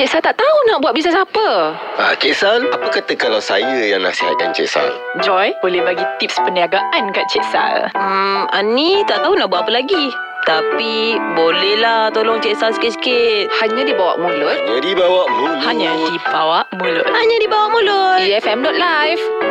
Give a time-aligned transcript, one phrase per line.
[0.00, 1.76] Cik Sal tak tahu nak buat bisnes apa.
[2.00, 4.88] Ah, Cik Sal, apa kata kalau saya yang nasihatkan Cik Sal?
[5.20, 7.92] Joy, boleh bagi tips perniagaan kat Cik Sal.
[7.92, 10.08] Hmm, Ani tak tahu nak buat apa lagi.
[10.48, 13.52] Tapi bolehlah tolong Cik Sal sikit-sikit.
[13.60, 14.56] Hanya di bawah mulut.
[14.72, 15.60] Hanya dibawa mulut.
[15.68, 17.04] Hanya di bawah mulut.
[17.04, 18.20] Hanya di bawah mulut.
[18.24, 19.49] EFM.live.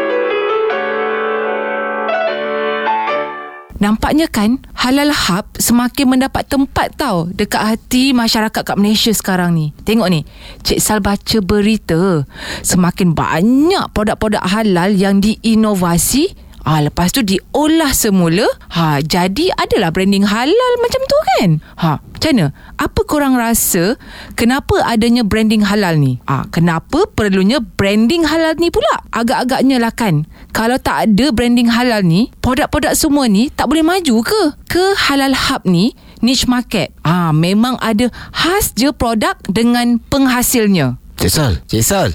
[3.80, 9.72] Nampaknya kan Halal Hub semakin mendapat tempat tau dekat hati masyarakat kat Malaysia sekarang ni.
[9.88, 10.28] Tengok ni,
[10.68, 12.28] Cik Sal baca berita.
[12.60, 18.44] Semakin banyak produk-produk halal yang diinovasi Ah, lepas tu diolah semula.
[18.76, 21.50] Ha, jadi adalah branding halal macam tu kan?
[21.80, 22.48] Ha, macam mana?
[22.76, 23.96] Apa korang rasa
[24.36, 26.20] kenapa adanya branding halal ni?
[26.28, 29.02] Ah, kenapa perlunya branding halal ni pula?
[29.10, 30.28] Agak-agaknya lah kan.
[30.50, 34.42] Kalau tak ada branding halal ni, produk-produk semua ni tak boleh maju ke?
[34.66, 36.92] Ke halal hub ni niche market.
[37.04, 41.00] Ah, memang ada khas je produk dengan penghasilnya.
[41.20, 42.10] Cik Sal, Cik Sal.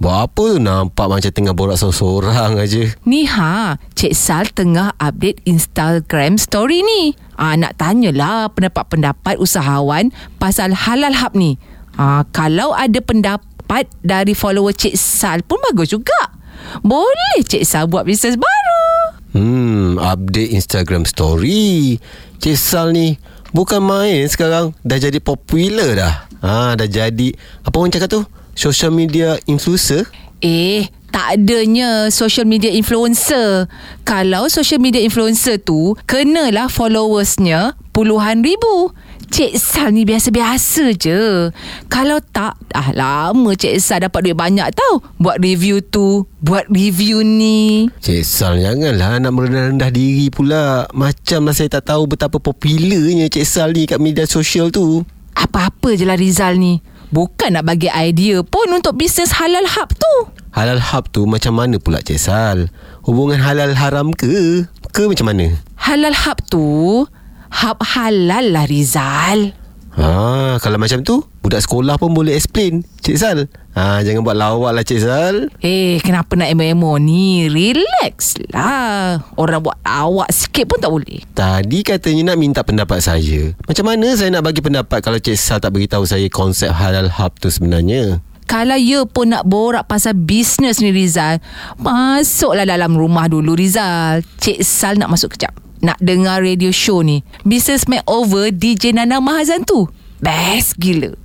[0.00, 2.88] Buat apa tu nampak macam tengah borak seorang-seorang aja.
[3.04, 7.12] Ni ha, Cik Sal tengah update Instagram story ni.
[7.36, 10.08] Ah, nak tanyalah pendapat-pendapat usahawan
[10.40, 11.60] pasal halal hub ni.
[12.00, 16.39] Ah, kalau ada pendapat dari follower Cik Sal pun bagus juga.
[16.80, 18.84] Boleh Cik Sal buat bisnes baru.
[19.30, 21.98] Hmm, update Instagram story.
[22.42, 23.18] Cik Sal ni
[23.54, 24.74] bukan main sekarang.
[24.82, 26.14] Dah jadi popular dah.
[26.40, 28.22] Ha, dah jadi, apa orang cakap tu?
[28.56, 30.08] Social media influencer?
[30.40, 33.68] Eh, tak adanya social media influencer.
[34.08, 38.94] Kalau social media influencer tu, kenalah followersnya puluhan ribu.
[39.30, 41.54] Cik Sal ni biasa-biasa je.
[41.86, 45.06] Kalau tak, dah lama Cik Sal dapat duit banyak tau.
[45.22, 47.86] Buat review tu, buat review ni.
[48.02, 50.90] Cik Sal janganlah nak merendah-rendah diri pula.
[50.90, 55.06] Macamlah saya tak tahu betapa popularnya Cik Sal ni kat media sosial tu.
[55.38, 56.82] Apa-apa je lah Rizal ni.
[57.14, 60.14] Bukan nak bagi idea pun untuk bisnes halal hub tu.
[60.50, 62.66] Halal hub tu macam mana pula Cik Sal?
[63.06, 64.66] Hubungan halal haram ke?
[64.90, 65.54] Ke macam mana?
[65.78, 67.06] Halal hub tu,
[67.50, 69.58] hub halal lah Rizal.
[69.90, 72.86] Ha, kalau macam tu, budak sekolah pun boleh explain.
[73.02, 75.50] Cik Sal, ha, jangan buat lawak lah Cik Sal.
[75.60, 77.50] Eh, kenapa nak emo-emo ni?
[77.50, 79.18] Relax lah.
[79.34, 81.26] Orang buat awak sikit pun tak boleh.
[81.34, 83.50] Tadi katanya nak minta pendapat saya.
[83.66, 87.34] Macam mana saya nak bagi pendapat kalau Cik Sal tak beritahu saya konsep halal hub
[87.42, 88.22] tu sebenarnya?
[88.46, 91.38] Kalau ya pun nak borak pasal bisnes ni Rizal,
[91.78, 94.22] masuklah dalam rumah dulu Rizal.
[94.38, 95.54] Cik Sal nak masuk kejap.
[95.80, 97.24] Nak dengar radio show ni.
[97.44, 99.88] Business Makeover DJ Nana Mahazan tu.
[100.20, 101.16] Best gila.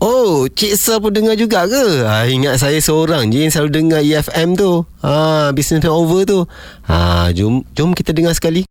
[0.00, 2.08] Oh, Cik Sal pun dengar juga ke?
[2.08, 4.82] Ha, ingat saya seorang je yang selalu dengar EFM tu.
[5.04, 6.48] Ha, business over tu.
[6.88, 8.64] Ha, jom jom kita dengar sekali.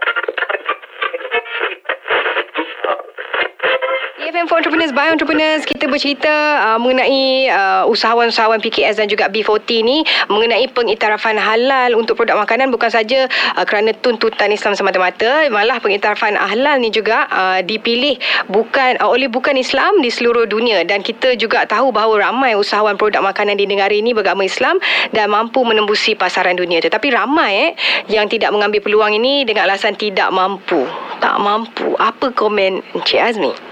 [4.39, 6.31] EFM for Entrepreneurs by Entrepreneurs kita bercerita
[6.63, 12.71] uh, mengenai uh, usahawan-usahawan PKS dan juga B40 ni mengenai pengiktirafan halal untuk produk makanan
[12.71, 13.27] bukan saja
[13.59, 18.15] uh, kerana tuntutan Islam semata-mata malah pengiktirafan halal ni juga uh, dipilih
[18.47, 20.87] bukan uh, oleh bukan Islam di seluruh dunia.
[20.87, 24.79] Dan kita juga tahu bahawa ramai usahawan produk makanan di negara ini beragama Islam
[25.11, 26.79] dan mampu menembusi pasaran dunia.
[26.79, 27.71] Tetapi ramai eh
[28.07, 30.87] yang tidak mengambil peluang ini dengan alasan tidak mampu.
[31.19, 31.99] Tak mampu.
[31.99, 33.68] Apa komen Encik Azmi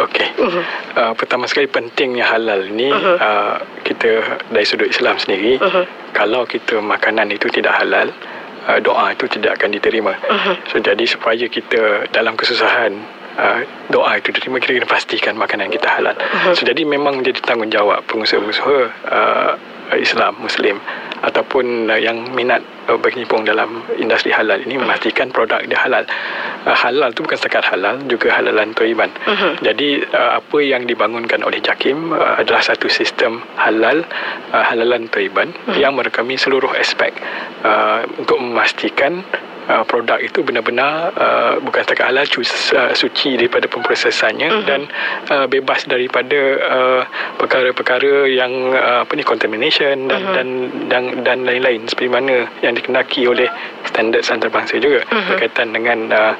[0.00, 0.28] Okey.
[0.40, 0.64] Uh-huh.
[0.96, 3.16] Uh, pertama sekali pentingnya halal ni uh-huh.
[3.20, 5.84] uh, kita dari sudut Islam sendiri uh-huh.
[6.16, 8.08] kalau kita makanan itu tidak halal
[8.68, 10.16] uh, doa itu tidak akan diterima.
[10.16, 10.56] Uh-huh.
[10.72, 12.92] So jadi supaya kita dalam kesusahan
[13.36, 13.60] uh,
[13.92, 16.16] doa itu diterima kita kena pastikan makanan kita halal.
[16.16, 16.56] Uh-huh.
[16.56, 18.78] So jadi memang jadi tanggungjawab pengusaha-pengusaha
[19.12, 19.52] uh,
[20.00, 20.80] Islam Muslim
[21.22, 22.60] ataupun uh, yang minat
[22.90, 26.02] uh, berkecimpung dalam industri halal ini memastikan produk dia halal.
[26.66, 29.10] Uh, halal tu bukan setakat halal juga halalan toiban.
[29.26, 29.54] Uh-huh.
[29.62, 34.02] Jadi uh, apa yang dibangunkan oleh JAKIM uh, adalah satu sistem halal
[34.50, 35.78] uh, halalan toiban uh-huh.
[35.78, 37.14] yang merekami seluruh aspek
[37.62, 39.22] uh, untuk memastikan
[39.68, 42.42] uh, produk itu benar-benar uh, bukan setakat halal cu-
[42.74, 44.66] uh, suci daripada pemprosesannya uh-huh.
[44.66, 44.80] dan
[45.30, 47.02] uh, bebas daripada uh,
[47.38, 50.34] perkara-perkara yang uh, apa ni contamination dan, uh-huh.
[50.34, 50.48] dan
[50.88, 53.46] dan dan lain-lain seperti mana yang dikenaki oleh
[53.86, 55.36] standard antarabangsa juga uh-huh.
[55.36, 56.34] berkaitan dengan uh,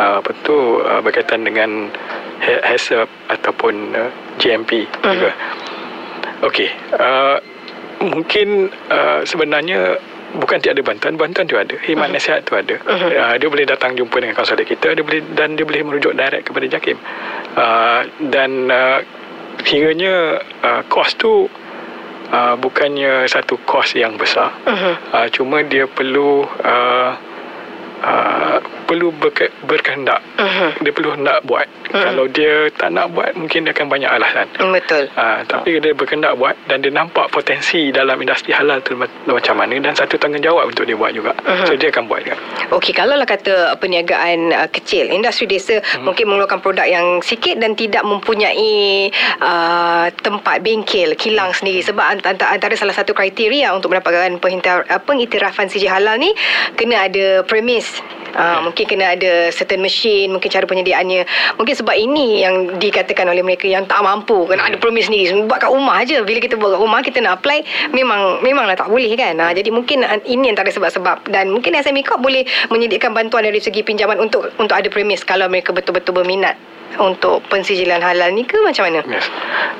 [0.00, 1.92] uh, apa tu uh, berkaitan dengan
[2.36, 4.10] HACCP ataupun uh,
[4.40, 5.12] GMP uh-huh.
[5.12, 5.32] juga.
[6.44, 6.68] Okey,
[7.00, 7.40] uh,
[8.04, 9.96] mungkin uh, sebenarnya
[10.34, 12.18] bukan tiada bantuan bantuan tu ada khidmat uh-huh.
[12.18, 13.10] nasihat tu ada uh-huh.
[13.14, 16.50] uh, dia boleh datang jumpa dengan kaunselor kita dia boleh dan dia boleh merujuk direct
[16.50, 16.98] kepada JAKIM
[17.54, 18.00] uh,
[18.34, 18.98] dan uh,
[19.62, 21.46] kiranya uh, kos tu
[22.30, 24.94] uh, bukannya satu kos yang besar uh-huh.
[25.14, 27.10] uh, cuma dia perlu uh,
[28.02, 30.22] uh, perlu berke, berkehendak.
[30.38, 30.70] Uh-huh.
[30.80, 31.66] Dia perlu nak buat.
[31.66, 32.02] Uh-huh.
[32.02, 34.46] Kalau dia tak nak buat, mungkin dia akan banyak alasan.
[34.58, 35.10] Betul.
[35.18, 38.94] Uh, tapi dia berkehendak buat dan dia nampak potensi dalam industri halal tu
[39.26, 41.34] macam mana dan satu tanggungjawab untuk dia buat juga.
[41.42, 41.66] Uh-huh.
[41.66, 42.38] So dia akan buat juga.
[42.74, 46.06] Okey, kalau lah kata perniagaan uh, kecil, industri desa uh-huh.
[46.06, 49.10] mungkin mengeluarkan produk yang sikit dan tidak mempunyai
[49.42, 55.66] uh, tempat bengkel, kilang sendiri sebab antara, antara salah satu kriteria untuk mendapatkan uh, pengiktirafan
[55.66, 56.30] CJ halal ni
[56.78, 57.85] kena ada premis
[58.36, 61.24] Uh, mungkin kena ada certain machine mungkin cara penyediaannya.
[61.56, 64.44] Mungkin sebab ini yang dikatakan oleh mereka yang tak mampu.
[64.44, 65.32] Kan ada permit sendiri.
[65.48, 67.64] Buat kat rumah aja bila kita buat kat rumah kita nak apply
[67.96, 69.40] memang memanglah tak boleh kan?
[69.40, 71.32] Uh, jadi mungkin ini antara sebab-sebab.
[71.32, 75.48] Dan mungkin SME Corp boleh menyediakan bantuan dari segi pinjaman untuk untuk ada premis kalau
[75.48, 76.60] mereka betul-betul berminat
[76.98, 79.00] untuk pensijilan halal ni ke macam mana?
[79.06, 79.26] Yes.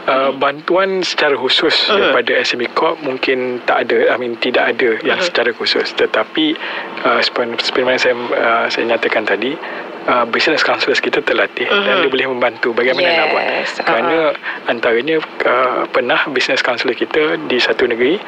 [0.07, 1.99] Uh, bantuan secara khusus uh-huh.
[1.99, 5.27] daripada SME Corp mungkin tak ada, I mean tidak ada yang uh-huh.
[5.27, 5.91] secara khusus.
[5.97, 6.55] Tetapi
[7.03, 9.59] uh, seperti mana saya uh, saya nyatakan tadi,
[10.07, 11.85] uh, business counselors kita terlatih uh-huh.
[11.85, 13.19] dan dia boleh membantu bagaimana yes.
[13.19, 13.47] nak buat.
[13.83, 14.71] Kerana uh-huh.
[14.71, 18.19] antaranya uh, pernah business counselor kita di satu negeri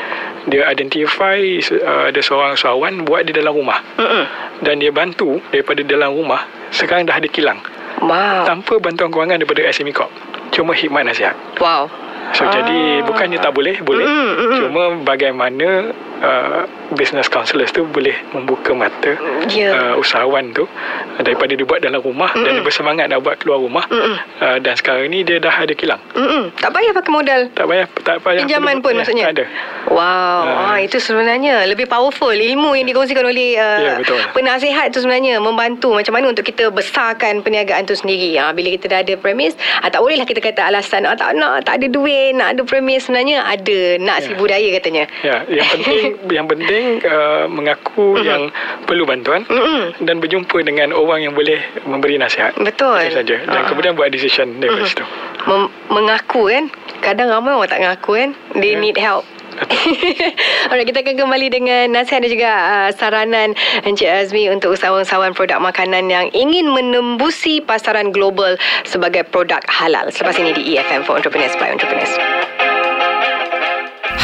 [0.50, 1.38] dia identify
[1.85, 3.79] uh, ada seorang usahawan buat di dalam rumah.
[3.96, 4.25] Uh-huh.
[4.58, 6.43] Dan dia bantu daripada dalam rumah
[6.75, 7.62] sekarang dah ada kilang.
[8.03, 8.47] Wow.
[8.47, 10.11] Tanpa bantuan kewangan daripada SME Corp.
[10.55, 11.35] Cuma hikmat nasihat.
[11.59, 11.91] Wow.
[12.37, 12.53] So ah.
[12.53, 14.05] jadi bukannya tak boleh, boleh.
[14.05, 15.93] Mm, mm, Cuma bagaimana
[16.23, 16.65] uh,
[16.97, 19.15] business counselors tu boleh membuka mata
[19.53, 19.94] yeah.
[19.94, 22.44] uh, usahawan tu uh, daripada dia buat dalam rumah mm-hmm.
[22.44, 26.00] dan dia bersemangat nak buat keluar rumah uh, dan sekarang ni dia dah ada kilang.
[26.15, 26.43] Mm-hmm.
[26.59, 27.41] tak payah pakai modal.
[27.53, 29.26] Tak payah tak payah pinjaman pun ya, maksudnya?
[29.31, 29.44] ada.
[29.88, 32.32] Wow uh, ah, itu sebenarnya lebih powerful.
[32.32, 34.21] Ilmu yang dikongsikan oleh uh, yeah, betul.
[34.32, 38.37] penasihat tu sebenarnya membantu macam mana untuk kita besarkan perniagaan tu sendiri.
[38.38, 41.64] Uh, bila kita dah ada premis uh, tak bolehlah kita kata alasan uh, tak nak
[41.67, 43.06] tak ada duit nak ada premis.
[43.09, 44.26] Sebenarnya ada nak yeah.
[44.26, 45.05] si budaya katanya.
[45.23, 48.25] Ya yeah, yang penting yang penting uh, mengaku uh-huh.
[48.25, 48.43] yang
[48.84, 49.96] perlu bantuan uh-huh.
[50.05, 52.55] dan berjumpa dengan orang yang boleh memberi nasihat.
[52.58, 53.08] Betul.
[53.08, 53.37] Itu saja.
[53.44, 53.69] Dan uh-huh.
[53.69, 54.90] kemudian buat decision daripada uh-huh.
[54.90, 55.05] situ.
[55.49, 56.64] Mem- mengaku kan.
[56.99, 58.31] Kadang ramai orang tak mengaku kan.
[58.58, 58.82] They yeah.
[58.82, 59.25] need help.
[60.70, 65.58] Alright, kita akan kembali dengan nasihat dan juga uh, saranan Encik Azmi untuk usahawan-usahawan produk
[65.58, 68.54] makanan yang ingin menembusi pasaran global
[68.87, 70.06] sebagai produk halal.
[70.14, 72.14] Selepas ini di EFM for Entrepreneurs by Entrepreneurs.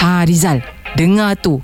[0.04, 0.62] Ha Rizal,
[0.94, 1.58] dengar tu.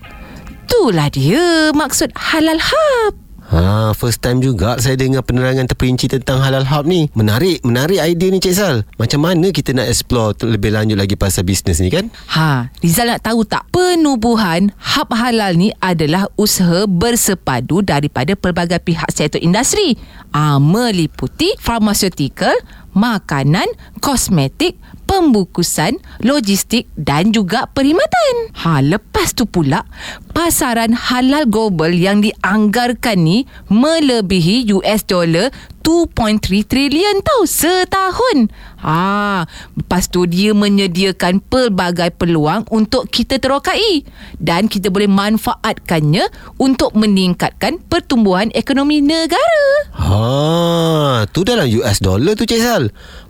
[0.70, 3.18] Itulah dia maksud halal hub.
[3.50, 7.10] Ha, first time juga saya dengar penerangan terperinci tentang halal hub ni.
[7.18, 8.86] Menarik, menarik idea ni Cik Sal.
[8.94, 12.06] Macam mana kita nak explore lebih lanjut lagi pasal bisnes ni kan?
[12.30, 13.66] Ha, Rizal nak tahu tak?
[13.74, 19.98] Penubuhan hub halal ni adalah usaha bersepadu daripada pelbagai pihak sektor industri.
[20.30, 22.54] Ha, meliputi pharmaceutical,
[22.94, 23.66] makanan,
[23.98, 24.78] kosmetik,
[25.10, 28.54] pembukusan, logistik dan juga perkhidmatan.
[28.62, 29.82] Ha, lepas tu pula,
[30.30, 38.52] pasaran halal global yang dianggarkan ni melebihi US dollar 2.3 trilion tau setahun.
[38.80, 39.44] Ha,
[39.76, 44.04] lepas tu dia menyediakan pelbagai peluang untuk kita terokai
[44.40, 49.64] dan kita boleh manfaatkannya untuk meningkatkan pertumbuhan ekonomi negara.
[49.96, 52.84] Ha, tu dalam US dollar tu Cik Sal.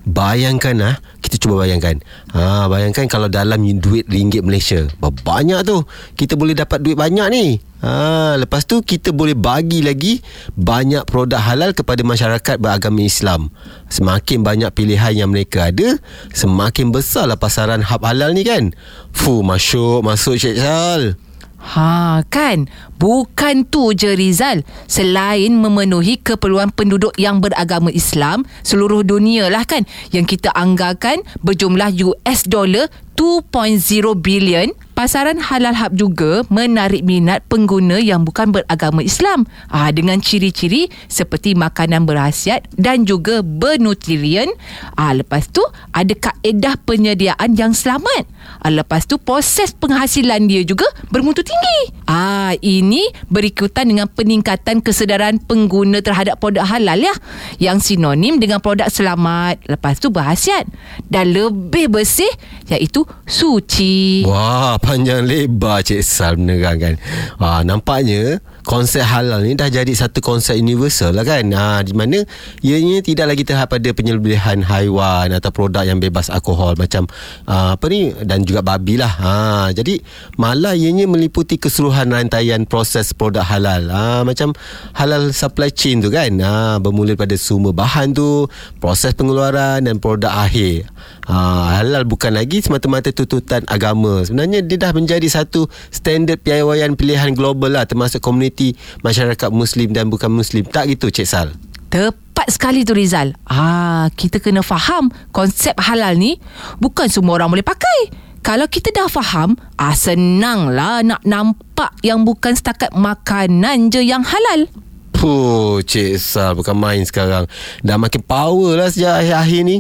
[0.06, 2.02] Bayangkan ah, kita cuba bayangkan.
[2.34, 5.84] Ha, bayangkan kalau dalam duit ringgit Malaysia, banyak tu.
[6.18, 7.69] Kita boleh dapat duit banyak ni.
[7.80, 10.20] Ha, lepas tu kita boleh bagi lagi
[10.52, 13.48] banyak produk halal kepada masyarakat beragama Islam.
[13.88, 15.96] Semakin banyak pilihan yang mereka ada,
[16.36, 18.76] semakin besarlah pasaran hub halal ni kan.
[19.16, 21.16] Fu, masuk, masuk Syed Sal.
[21.60, 29.52] Ha kan Bukan tu je Rizal Selain memenuhi keperluan penduduk yang beragama Islam Seluruh dunia
[29.52, 32.88] lah kan Yang kita anggarkan berjumlah US dollar
[33.20, 33.76] 2.0
[34.24, 40.92] bilion pasaran halal hub juga menarik minat pengguna yang bukan beragama Islam ah, dengan ciri-ciri
[41.08, 44.52] seperti makanan berhasiat dan juga bernutrien.
[45.00, 45.64] Ah, lepas tu
[45.96, 48.28] ada kaedah penyediaan yang selamat.
[48.60, 51.96] Ah, lepas tu proses penghasilan dia juga bermutu tinggi.
[52.04, 57.16] Ah, ini berikutan dengan peningkatan kesedaran pengguna terhadap produk halal ya
[57.56, 59.64] yang sinonim dengan produk selamat.
[59.64, 60.68] Lepas tu berhasiat
[61.08, 62.28] dan lebih bersih
[62.68, 64.28] iaitu suci.
[64.28, 66.98] Wah, panjang lebar Cik Sal menerangkan.
[67.38, 71.44] Ha, nampaknya konsep halal ni dah jadi satu konsep universal lah kan.
[71.50, 72.22] Ha, di mana
[72.62, 77.08] ianya tidak lagi terhad pada penyelebihan haiwan atau produk yang bebas alkohol macam
[77.48, 79.10] uh, apa ni dan juga babi lah.
[79.10, 79.34] Ha,
[79.74, 79.98] jadi
[80.36, 83.90] malah ianya meliputi keseluruhan rantaian proses produk halal.
[83.90, 84.54] Ha, macam
[84.94, 86.30] halal supply chain tu kan.
[86.40, 88.46] Ha, bermula pada sumber bahan tu,
[88.78, 90.86] proses pengeluaran dan produk akhir.
[91.26, 94.22] Ha, halal bukan lagi semata-mata tuntutan agama.
[94.26, 98.74] Sebenarnya dia dah menjadi satu standard piawaian pilihan global lah termasuk komunitas komuniti
[99.06, 100.66] masyarakat Muslim dan bukan Muslim.
[100.66, 101.54] Tak gitu Cik Sal?
[101.90, 103.34] Tepat sekali tu Rizal.
[103.46, 106.38] Ah, kita kena faham konsep halal ni
[106.82, 108.10] bukan semua orang boleh pakai.
[108.40, 114.64] Kalau kita dah faham, ah senanglah nak nampak yang bukan setakat makanan je yang halal.
[115.12, 117.44] Puh, Cik Sal bukan main sekarang.
[117.84, 119.78] Dah makin power lah sejak akhir-akhir ni.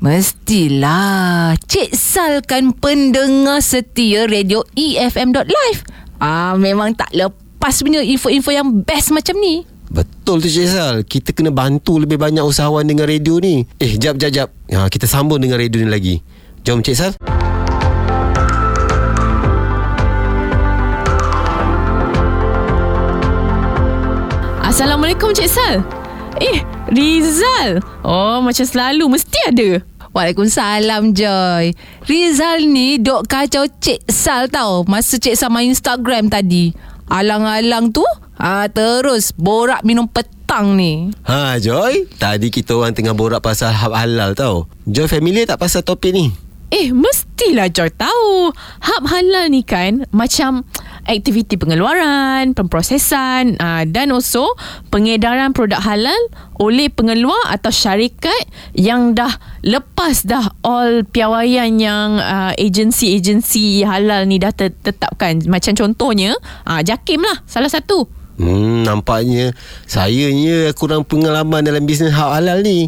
[0.00, 1.58] Mestilah.
[1.60, 5.82] Cik Sal kan pendengar setia radio EFM.live.
[6.22, 9.66] Ah, memang tak lepas punya info-info yang best macam ni.
[9.88, 10.96] Betul tu Cik Sal.
[11.02, 13.64] Kita kena bantu lebih banyak usahawan dengan radio ni.
[13.80, 14.48] Eh, jap, jap, jap.
[14.70, 16.20] Ha, kita sambung dengan radio ni lagi.
[16.62, 17.12] Jom Cik Sal.
[24.62, 25.80] Assalamualaikum Cik Sal.
[26.38, 26.62] Eh,
[26.92, 27.82] Rizal.
[28.04, 29.70] Oh, macam selalu mesti ada.
[30.08, 31.76] Waalaikumsalam Joy
[32.08, 36.72] Rizal ni dok kacau Cik Sal tau Masa Cik Sal main Instagram tadi
[37.08, 38.04] Alang-alang tu
[38.36, 43.92] ah, Terus borak minum petang ni Ha Joy Tadi kita orang tengah borak pasal hab
[43.96, 46.48] halal tau Joy familiar tak pasal topik ni?
[46.68, 48.52] Eh, mestilah Joy tahu.
[48.52, 50.68] Hub halal ni kan macam
[51.08, 54.52] aktiviti pengeluaran, pemprosesan uh, dan also
[54.92, 56.20] pengedaran produk halal
[56.60, 58.46] oleh pengeluar atau syarikat
[58.76, 59.32] yang dah
[59.64, 65.40] lepas dah all piawaian yang uh, agensi-agensi halal ni dah tetapkan.
[65.48, 66.36] Macam contohnya,
[66.68, 68.04] uh, JAKIM lah salah satu.
[68.38, 69.50] Hmm, nampaknya
[69.82, 70.30] saya
[70.78, 72.86] kurang pengalaman dalam bisnes hal halal ni.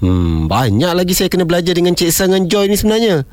[0.00, 3.24] Hmm, banyak lagi saya kena belajar dengan Cik Sang dan Joy ni sebenarnya.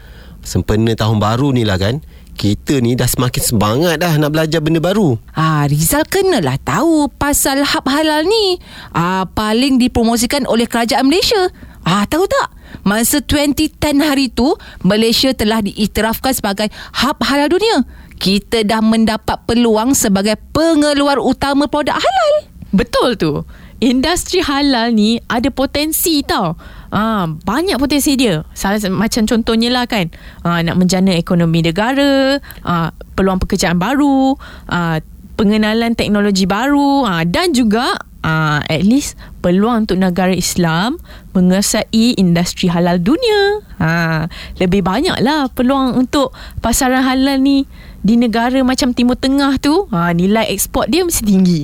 [0.44, 2.00] Sempena tahun baru ni lah kan.
[2.38, 5.17] Kita ni dah semakin semangat dah nak belajar benda baru.
[5.34, 8.62] Ah, Rizal kenalah tahu pasal hub halal ni.
[8.94, 11.50] Ah, paling dipromosikan oleh kerajaan Malaysia.
[11.82, 12.53] Ah, tahu tak?
[12.86, 14.53] Masa 2010 hari tu,
[14.86, 16.70] Malaysia telah diiktirafkan sebagai
[17.01, 17.89] hub halal dunia.
[18.22, 22.34] Kita dah mendapat peluang sebagai pengeluar utama produk halal.
[22.70, 23.41] Betul tu.
[23.82, 26.53] Industri halal ni ada potensi tau.
[26.94, 28.44] Ah, banyak potensi dia.
[28.56, 30.12] Salah macam contohnya lah kan.
[30.41, 34.36] Ah, nak menjana ekonomi negara, ah, peluang pekerjaan baru,
[34.72, 35.03] ah,
[35.38, 37.94] pengenalan teknologi baru ah, dan juga
[38.25, 39.15] ah, at least
[39.46, 40.98] peluang untuk negara Islam
[41.38, 43.62] menguasai industri halal dunia.
[43.77, 44.25] Ah,
[44.58, 47.70] lebih banyak lah peluang untuk pasaran halal ni
[48.01, 49.86] di negara macam Timur Tengah tu.
[49.94, 51.62] Ah, nilai ekspor dia mesti tinggi.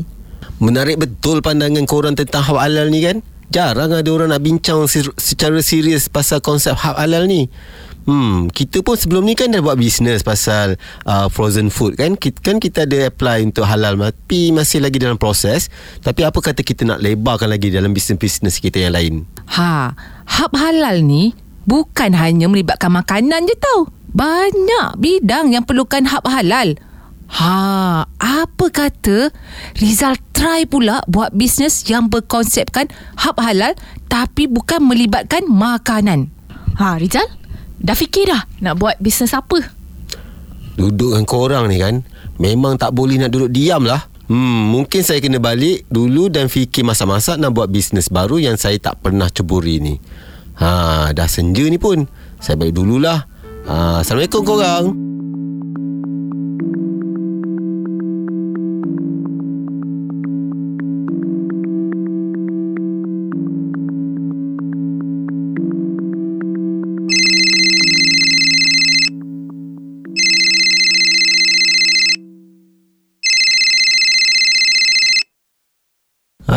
[0.62, 3.20] Menarik betul pandangan korang tentang halal ni kan?
[3.52, 7.52] Jarang ada orang nak bincang se- secara serius pasal konsep hab halal ni.
[8.04, 10.76] Hmm, kita pun sebelum ni kan dah buat bisnes pasal
[11.08, 12.20] uh, frozen food kan?
[12.20, 15.72] Kita, kan kita ada apply untuk halal tapi masih lagi dalam proses.
[16.04, 19.14] Tapi apa kata kita nak lebarkan lagi dalam bisnes-bisnes kita yang lain?
[19.56, 19.96] Ha,
[20.28, 21.32] hub halal ni
[21.64, 23.88] bukan hanya melibatkan makanan je tau.
[24.12, 26.76] Banyak bidang yang perlukan hub halal.
[27.32, 29.32] Ha, apa kata
[29.80, 33.74] Rizal try pula buat bisnes yang berkonsepkan hub halal
[34.12, 36.30] tapi bukan melibatkan makanan.
[36.78, 37.26] Ha, Rizal?
[37.84, 39.60] Dah fikir dah nak buat bisnes apa?
[40.74, 42.02] Duduk dengan korang ni kan
[42.42, 46.88] Memang tak boleh nak duduk diam lah Hmm, mungkin saya kena balik dulu dan fikir
[46.88, 50.00] masa-masa nak buat bisnes baru yang saya tak pernah ceburi ni.
[50.64, 52.08] Ha, dah senja ni pun.
[52.40, 53.28] Saya balik dululah.
[53.68, 55.13] Ha, Assalamualaikum korang.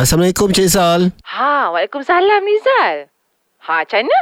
[0.06, 1.10] Assalamualaikum Cik Sal.
[1.34, 3.10] Ha, Waalaikumsalam Rizal.
[3.66, 4.20] Ha, macam mana?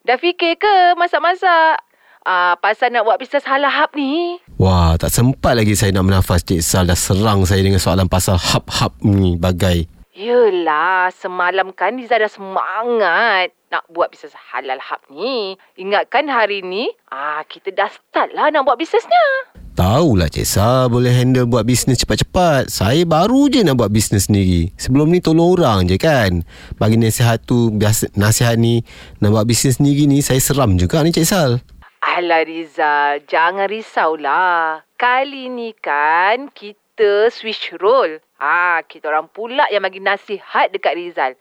[0.00, 1.84] Dah fikir ke masak-masak?
[2.24, 4.40] Ah, pasal nak buat bisnes halal hub ni.
[4.56, 8.40] Wah, tak sempat lagi saya nak bernafas Cik Sal dah serang saya dengan soalan pasal
[8.40, 9.84] hub-hub ni bagai.
[10.16, 15.60] Yelah, semalam kan Riza dah semangat nak buat bisnes halal hub ni.
[15.76, 19.52] Ingatkan hari ni, ah kita dah start lah nak buat bisnesnya.
[19.78, 22.66] Tahulah Cik Sal boleh handle buat bisnes cepat-cepat.
[22.66, 24.74] Saya baru je nak buat bisnes sendiri.
[24.74, 26.42] Sebelum ni tolong orang je kan.
[26.82, 28.82] Bagi nasihat tu, biasa, nasihat ni,
[29.22, 31.62] nak buat bisnes sendiri ni, saya seram juga ni Cik Sal.
[32.02, 34.82] Alah Rizal, jangan risaulah.
[34.98, 38.18] Kali ni kan kita switch role.
[38.42, 41.38] Ah, kita orang pula yang bagi nasihat dekat Rizal.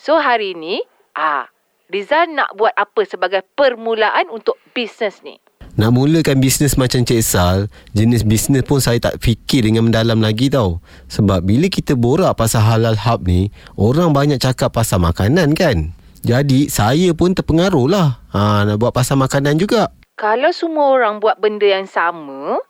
[0.00, 0.80] So hari ni,
[1.20, 1.52] ah,
[1.92, 5.36] Rizal nak buat apa sebagai permulaan untuk bisnes ni?
[5.74, 7.66] Nak mulakan bisnes macam Cik Sal,
[7.98, 10.78] jenis bisnes pun saya tak fikir dengan mendalam lagi tau.
[11.10, 15.90] Sebab bila kita borak pasal halal hub ni, orang banyak cakap pasal makanan kan.
[16.22, 19.90] Jadi saya pun terpengaruh lah ha, nak buat pasal makanan juga.
[20.14, 22.62] Kalau semua orang buat benda yang sama,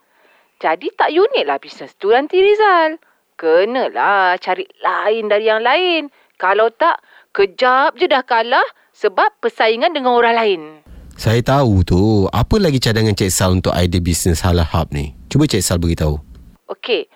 [0.56, 2.96] jadi tak unik lah bisnes tu nanti Rizal.
[3.36, 6.08] kenalah cari lain dari yang lain.
[6.40, 7.04] Kalau tak,
[7.36, 8.64] kejap je dah kalah
[8.96, 10.83] sebab persaingan dengan orang lain.
[11.14, 12.26] Saya tahu tu.
[12.34, 15.14] Apa lagi cadangan Cik Sal untuk idea bisnes halal hub ni?
[15.30, 16.18] Cuba Cik Sal beritahu.
[16.66, 17.06] Okey,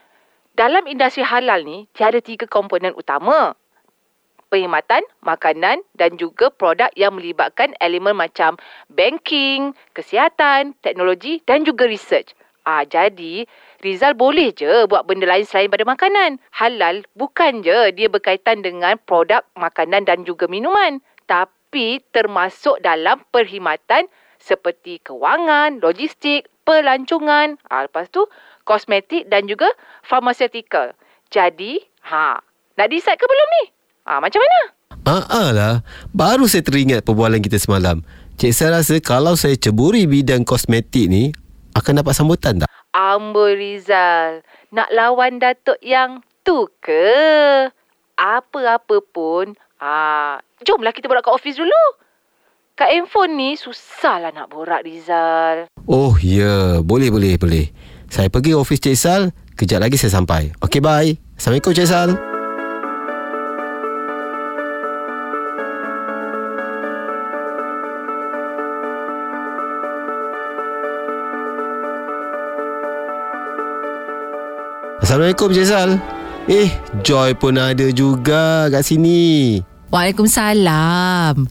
[0.54, 3.58] dalam industri halal ni, tiada tiga komponen utama.
[4.48, 8.56] Perkhidmatan, makanan dan juga produk yang melibatkan elemen macam
[8.88, 12.32] banking, kesihatan, teknologi dan juga research.
[12.64, 13.44] Ah, jadi,
[13.82, 16.40] Rizal boleh je buat benda lain selain pada makanan.
[16.54, 21.02] Halal bukan je dia berkaitan dengan produk makanan dan juga minuman.
[21.28, 21.57] Tapi
[22.14, 24.08] termasuk dalam perkhidmatan
[24.40, 28.24] seperti kewangan, logistik, pelancongan, ah, lepas tu
[28.64, 29.68] kosmetik dan juga
[30.04, 30.94] pharmaceutical.
[31.28, 32.40] Jadi, ha,
[32.78, 33.64] nak decide ke belum ni?
[34.08, 34.60] Ha, macam mana?
[35.08, 35.80] Ah lah.
[36.12, 38.04] Baru saya teringat perbualan kita semalam.
[38.36, 41.32] Cik Sal rasa kalau saya ceburi bidang kosmetik ni,
[41.72, 42.68] akan dapat sambutan tak?
[42.92, 47.08] Amboi Rizal, nak lawan Datuk yang tu ke?
[48.20, 51.82] Apa-apa pun, ah, jomlah kita borak kat office dulu.
[52.78, 55.66] Kat handphone ni susahlah nak borak Rizal.
[55.90, 56.78] Oh, ya.
[56.78, 57.66] Boleh, boleh, boleh.
[58.06, 59.22] Saya pergi office Cik Sal.
[59.58, 60.54] Kejap lagi saya sampai.
[60.62, 61.10] Okey, bye.
[61.34, 62.14] Assalamualaikum Cik Sal.
[75.02, 75.90] Assalamualaikum Cik Sal.
[76.46, 76.70] Eh,
[77.02, 79.58] Joy pun ada juga kat sini.
[79.88, 81.48] Waalaikumsalam.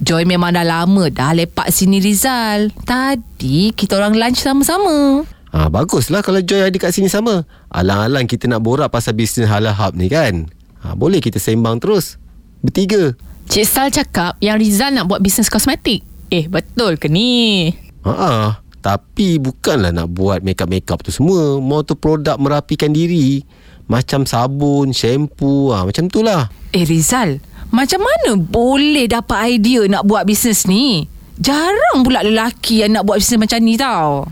[0.00, 2.72] Joy memang dah lama dah lepak sini Rizal.
[2.86, 5.28] Tadi kita orang lunch sama-sama.
[5.50, 7.44] Ah, baguslah kalau Joy ada kat sini sama.
[7.68, 10.48] Alang-alang kita nak borak pasal bisnes halal hub ni kan.
[10.80, 12.16] Ah, boleh kita sembang terus.
[12.62, 13.12] Bertiga.
[13.50, 16.06] Cik Sal cakap yang Rizal nak buat bisnes kosmetik.
[16.30, 17.66] Eh, betul ke ni?
[18.06, 21.58] Ah, ah, tapi bukanlah nak buat makeup-makeup tu semua.
[21.58, 23.42] Mau tu produk merapikan diri.
[23.90, 26.46] Macam sabun, shampoo, ah, macam tu lah.
[26.70, 31.06] Eh Rizal, macam mana boleh dapat idea nak buat bisnes ni?
[31.40, 34.28] Jarang pula lelaki yang nak buat bisnes macam ni tau.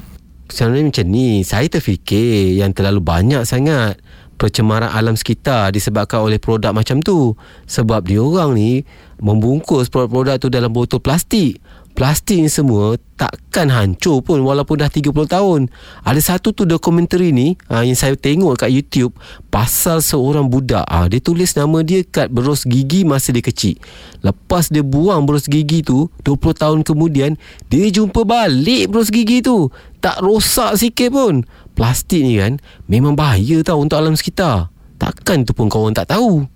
[0.49, 4.01] Sebenarnya macam ni Saya terfikir Yang terlalu banyak sangat
[4.41, 7.37] Percemaran alam sekitar Disebabkan oleh produk macam tu
[7.69, 8.81] Sebab diorang ni
[9.21, 11.61] Membungkus produk-produk tu Dalam botol plastik
[11.99, 15.67] Plastik ni semua Takkan hancur pun Walaupun dah 30 tahun.
[16.07, 19.19] Ada satu tu dokumentari ni ha, Yang saya tengok kat YouTube
[19.51, 20.87] Pasal seorang budak.
[20.87, 23.83] Ha, Dia tulis nama dia Kat berus gigi Masa dia kecil.
[24.23, 27.35] Lepas dia buang berus gigi tu 20 tahun kemudian
[27.67, 29.67] Dia jumpa balik berus gigi tu.
[29.99, 31.43] Tak rosak sikit pun.
[31.75, 34.71] Plastik ni kan Memang bahaya tau Untuk alam sekitar.
[35.03, 36.47] Takkan tu pun kawan tak tahu.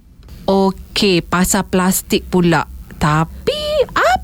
[0.46, 2.66] Okey, pasal plastik pula.
[2.98, 3.58] Tapi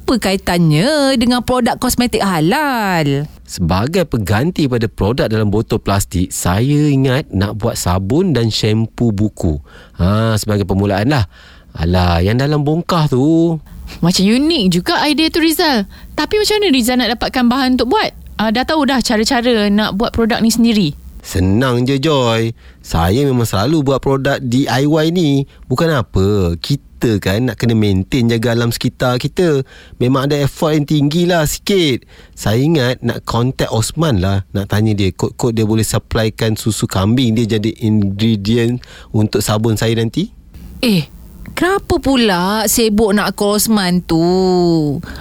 [0.09, 3.29] apa kaitannya dengan produk kosmetik halal?
[3.45, 9.61] Sebagai pengganti pada produk dalam botol plastik, saya ingat nak buat sabun dan shampoo buku.
[10.01, 11.29] Ha, sebagai permulaan lah.
[11.77, 13.61] Alah, yang dalam bongkah tu.
[14.01, 15.85] Macam unik juga idea tu Rizal.
[16.17, 18.11] Tapi macam mana Rizal nak dapatkan bahan untuk buat?
[18.41, 20.89] Uh, dah tahu dah cara-cara nak buat produk ni sendiri.
[21.21, 22.57] Senang je Joy.
[22.81, 25.45] Saya memang selalu buat produk DIY ni.
[25.69, 26.57] Bukan apa.
[26.57, 26.88] Kita
[27.23, 29.63] kan nak kena maintain jaga alam sekitar kita.
[30.03, 32.03] Memang ada effort yang tinggi lah sikit.
[32.35, 34.43] Saya ingat nak contact Osman lah.
[34.51, 38.83] Nak tanya dia kod-kod dia boleh supplykan susu kambing dia jadi ingredient
[39.15, 40.35] untuk sabun saya nanti.
[40.83, 41.07] Eh,
[41.55, 44.19] kenapa pula sibuk nak call Osman tu?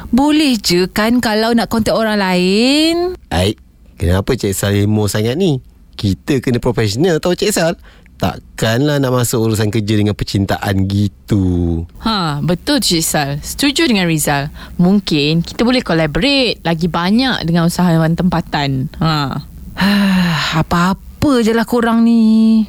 [0.09, 3.13] Boleh je kan kalau nak kontak orang lain?
[3.29, 3.61] Aik,
[4.01, 5.61] kenapa Cik Sal emo sangat ni?
[5.93, 7.77] Kita kena profesional tau Cik Sal.
[8.17, 11.85] Takkanlah nak masuk urusan kerja dengan percintaan gitu.
[12.01, 13.37] Ha, betul Cik Sal.
[13.45, 14.49] Setuju dengan Rizal.
[14.81, 18.89] Mungkin kita boleh collaborate lagi banyak dengan usahawan tempatan.
[18.97, 19.37] Ha.
[20.65, 22.65] Apa-apa je lah korang ni.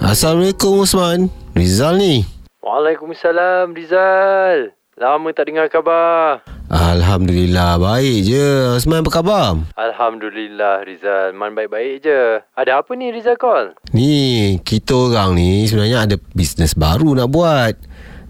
[0.00, 1.28] Assalamualaikum Osman.
[1.52, 2.33] Rizal ni.
[2.64, 4.72] Waalaikumsalam Rizal.
[4.96, 6.40] Lama tak dengar khabar.
[6.72, 8.72] Alhamdulillah baik je.
[8.72, 9.60] Osman apa khabar?
[9.76, 11.36] Alhamdulillah Rizal.
[11.36, 12.40] Man baik-baik je.
[12.56, 13.76] Ada apa ni Rizal call?
[13.92, 17.76] Ni, kita orang ni sebenarnya ada bisnes baru nak buat.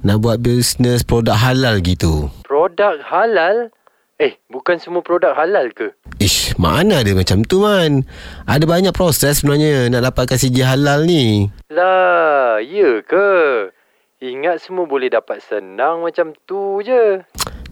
[0.03, 2.27] Nak buat bisnes produk halal gitu.
[2.43, 3.71] Produk halal?
[4.19, 5.95] Eh, bukan semua produk halal ke?
[6.19, 8.03] Ish, mana ada macam tu man.
[8.51, 11.55] Ada banyak proses sebenarnya nak dapatkan sijil halal ni.
[11.71, 13.31] Lah, ya ke?
[14.25, 17.21] Ingat semua boleh dapat senang macam tu je.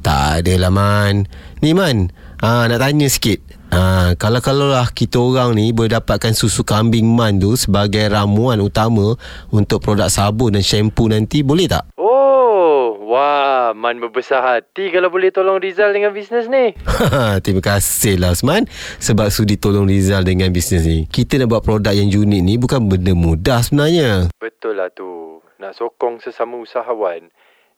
[0.05, 1.25] Tak adalah man.
[1.65, 2.13] Ni man,
[2.45, 3.41] ha, nak tanya sikit.
[3.73, 9.17] Ha, kalau-kalau lah kita orang ni boleh dapatkan susu kambing man tu sebagai ramuan utama
[9.49, 11.89] untuk produk sabun dan shampoo nanti, boleh tak?
[11.97, 16.77] Oh, Wah, Man berbesar hati kalau boleh tolong Rizal dengan bisnes ni.
[17.45, 18.69] Terima kasih lah Osman
[19.01, 22.89] Sebab sudi tolong Rizal dengan bisnes ni Kita nak buat produk yang unik ni Bukan
[22.89, 25.22] benda mudah sebenarnya Betul lah tu.
[25.63, 27.31] Nak sokong sesama usahawan.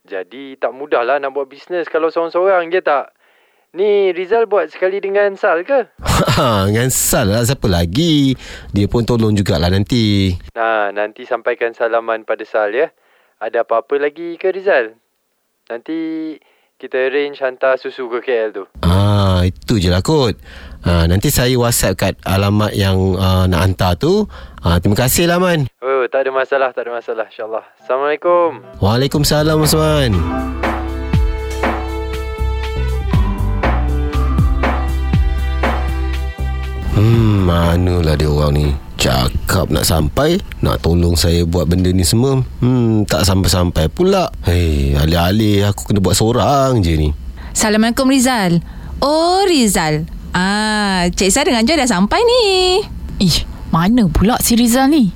[0.08, 3.12] Jadi tak mudah lah nak buat bisnes kalau seorang-seorang je tak.
[3.76, 5.90] Ni Rizal buat sekali dengan Sal ke?
[6.70, 8.30] Dengan Sal lah siapa lagi
[8.70, 12.94] Dia pun tolong jugalah nanti Nah, nanti sampaikan salaman pada Sal ya.
[13.42, 14.94] Ada apa-apa lagi ke Rizal?
[15.66, 16.38] Nanti
[16.78, 18.64] kita arrange hantar susu ke KL tu.
[18.86, 20.36] Ah, itu je lah kot.
[20.84, 24.28] Ah, nanti saya WhatsApp kat alamat yang ah, nak hantar tu.
[24.60, 25.64] Ah, terima kasih lah Man.
[25.80, 27.24] Oh, tak ada masalah, tak ada masalah.
[27.24, 27.64] InsyaAllah.
[27.80, 28.60] Assalamualaikum.
[28.84, 30.12] Waalaikumsalam Osman.
[36.92, 38.68] Hmm, manalah dia orang ni.
[39.00, 42.44] Cakap nak sampai, nak tolong saya buat benda ni semua.
[42.60, 44.28] Hmm, tak sampai-sampai pula.
[44.44, 47.10] Hei, alih-alih aku kena buat seorang je ni.
[47.56, 48.60] Assalamualaikum Rizal.
[49.00, 50.04] Oh Rizal.
[50.34, 52.42] Ah, Cik Sar dengan Joy dah sampai ni.
[53.22, 55.14] Ih, mana pula si Rizal ni?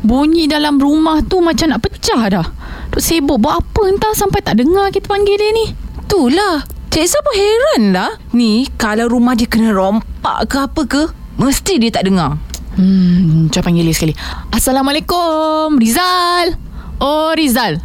[0.00, 2.46] Bunyi dalam rumah tu macam nak pecah dah.
[2.88, 5.66] Duk sibuk buat apa entah sampai tak dengar kita panggil dia ni.
[6.08, 6.64] Itulah.
[6.88, 8.16] Cik Sar pun heran lah.
[8.32, 11.02] Ni kalau rumah dia kena rompak ke apa ke,
[11.36, 12.40] mesti dia tak dengar.
[12.80, 14.14] Hmm, cuba panggil dia sekali.
[14.48, 16.56] Assalamualaikum, Rizal.
[17.04, 17.84] Oh, Rizal.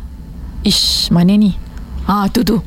[0.64, 1.54] Ish, mana ni?
[2.10, 2.58] Ah, tu tu.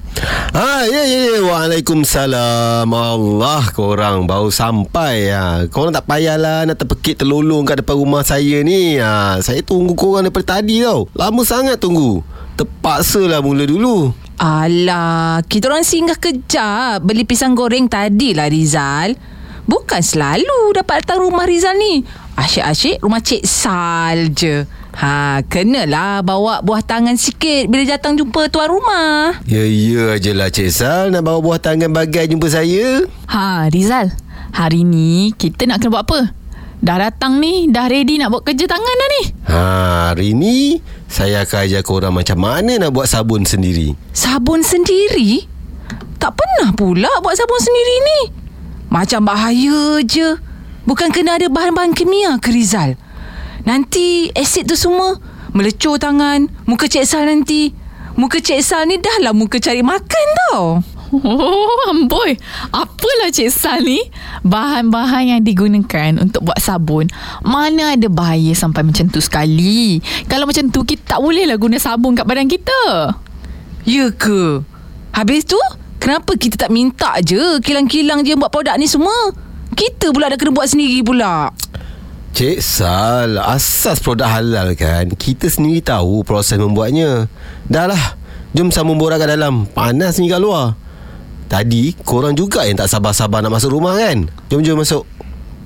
[0.54, 1.38] Ah, ya, ya, ya.
[1.42, 2.86] Waalaikumsalam.
[2.86, 5.34] Allah, korang baru sampai.
[5.34, 5.66] Ha.
[5.66, 9.02] Korang tak payahlah nak terpekit terlolong kat depan rumah saya ni.
[9.02, 9.42] Ha.
[9.42, 11.10] Saya tunggu korang daripada tadi tau.
[11.18, 12.22] Lama sangat tunggu.
[12.54, 14.14] Terpaksa lah mula dulu.
[14.38, 19.18] Alah, kita orang singgah kejap beli pisang goreng tadi lah Rizal.
[19.66, 22.06] Bukan selalu dapat datang rumah Rizal ni.
[22.38, 24.81] Asyik-asyik rumah Cik Sal je.
[24.92, 29.40] Ha, kenalah bawa buah tangan sikit bila datang jumpa tuan rumah.
[29.48, 33.08] Ya, ya je lah Cik Sal nak bawa buah tangan bagai jumpa saya.
[33.32, 34.12] Ha, Rizal.
[34.52, 36.20] Hari ni kita nak kena buat apa?
[36.82, 39.22] Dah datang ni, dah ready nak buat kerja tangan dah ni.
[39.48, 39.60] Ha,
[40.12, 43.96] hari ni saya akan ajar korang macam mana nak buat sabun sendiri.
[44.12, 45.48] Sabun sendiri?
[46.20, 48.20] Tak pernah pula buat sabun sendiri ni.
[48.92, 50.36] Macam bahaya je.
[50.84, 52.98] Bukan kena ada bahan-bahan kimia ke Rizal?
[53.62, 55.18] Nanti asid tu semua
[55.52, 57.70] melecur tangan, muka Cik Sal nanti.
[58.18, 60.84] Muka Cik Sal ni dah lah muka cari makan tau.
[61.12, 62.40] Oh, amboi.
[62.72, 64.00] Apalah Cik Sal ni?
[64.42, 67.12] Bahan-bahan yang digunakan untuk buat sabun.
[67.44, 70.00] Mana ada bahaya sampai macam tu sekali.
[70.24, 73.12] Kalau macam tu, kita tak bolehlah guna sabun kat badan kita.
[73.84, 74.64] Ya ke?
[75.12, 75.60] Habis tu,
[76.00, 79.36] kenapa kita tak minta je kilang-kilang je buat produk ni semua?
[79.76, 81.52] Kita pula dah kena buat sendiri pula.
[82.32, 87.28] Cik Sal, asas produk halal kan, kita sendiri tahu proses membuatnya.
[87.68, 88.16] Dah lah,
[88.56, 89.68] jom sambung borak kat dalam.
[89.68, 90.72] Panas ni kat luar.
[91.52, 94.32] Tadi, korang juga yang tak sabar-sabar nak masuk rumah kan?
[94.48, 95.04] Jom-jom masuk.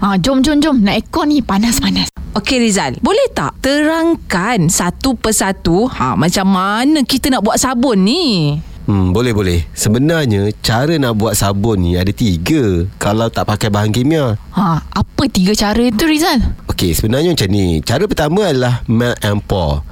[0.02, 0.82] Ha, jom, jom, jom.
[0.82, 2.10] Nak aircon ni panas-panas.
[2.34, 8.58] Okey Rizal, boleh tak terangkan satu persatu ha, macam mana kita nak buat sabun ni?
[8.86, 9.66] Hmm, boleh-boleh.
[9.74, 14.38] Sebenarnya, cara nak buat sabun ni ada tiga kalau tak pakai bahan kimia.
[14.54, 16.38] Ha, apa tiga cara tu Rizal?
[16.70, 17.82] Okey, sebenarnya macam ni.
[17.82, 19.82] Cara pertama adalah melt and pour.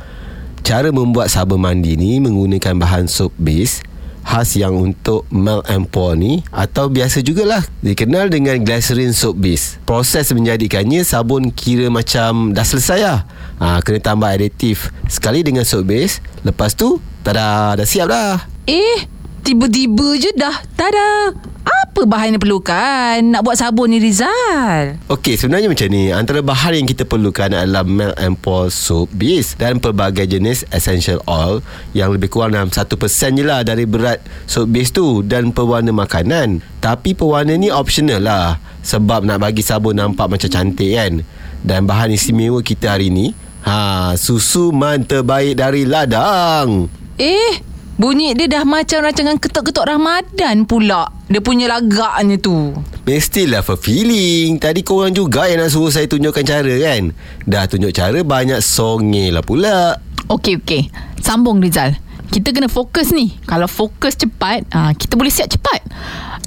[0.63, 3.83] Cara membuat sabun mandi ni menggunakan bahan soap base
[4.25, 9.77] khas yang untuk melt and pour ni atau biasa jugalah dikenal dengan glycerin soap base.
[9.85, 13.19] Proses menjadikannya sabun kira macam dah selesai lah.
[13.61, 16.25] Ha, kena tambah aditif sekali dengan soap base.
[16.47, 18.54] Lepas tu, tada, dah siap dah.
[18.65, 19.05] Eh,
[19.45, 20.57] tiba-tiba je dah.
[20.73, 21.37] Tada.
[21.65, 24.97] Apa bahan yang perlukan nak buat sabun ni Rizal?
[25.09, 26.09] Okey, sebenarnya macam ni.
[26.13, 31.21] Antara bahan yang kita perlukan adalah melt and pour soap base dan pelbagai jenis essential
[31.29, 31.61] oil
[31.93, 32.89] yang lebih kurang dalam 1%
[33.37, 36.65] je lah dari berat soap base tu dan pewarna makanan.
[36.81, 41.21] Tapi pewarna ni optional lah sebab nak bagi sabun nampak macam cantik kan.
[41.61, 43.33] Dan bahan istimewa kita hari ni,
[43.65, 46.89] ha, susu man terbaik dari ladang.
[47.17, 51.11] Eh, bunyi dia dah macam rancangan ketuk-ketuk Ramadan pula.
[51.31, 52.75] Dia punya lagaknya tu.
[53.05, 57.13] Mestilah fulfilling Tadi korang juga yang nak suruh saya tunjukkan cara kan
[57.45, 60.01] Dah tunjuk cara banyak songe lah pula
[60.33, 60.89] Okey, okey.
[61.21, 62.01] Sambung Rizal.
[62.33, 63.37] Kita kena fokus ni.
[63.45, 65.85] Kalau fokus cepat, ha, kita boleh siap cepat.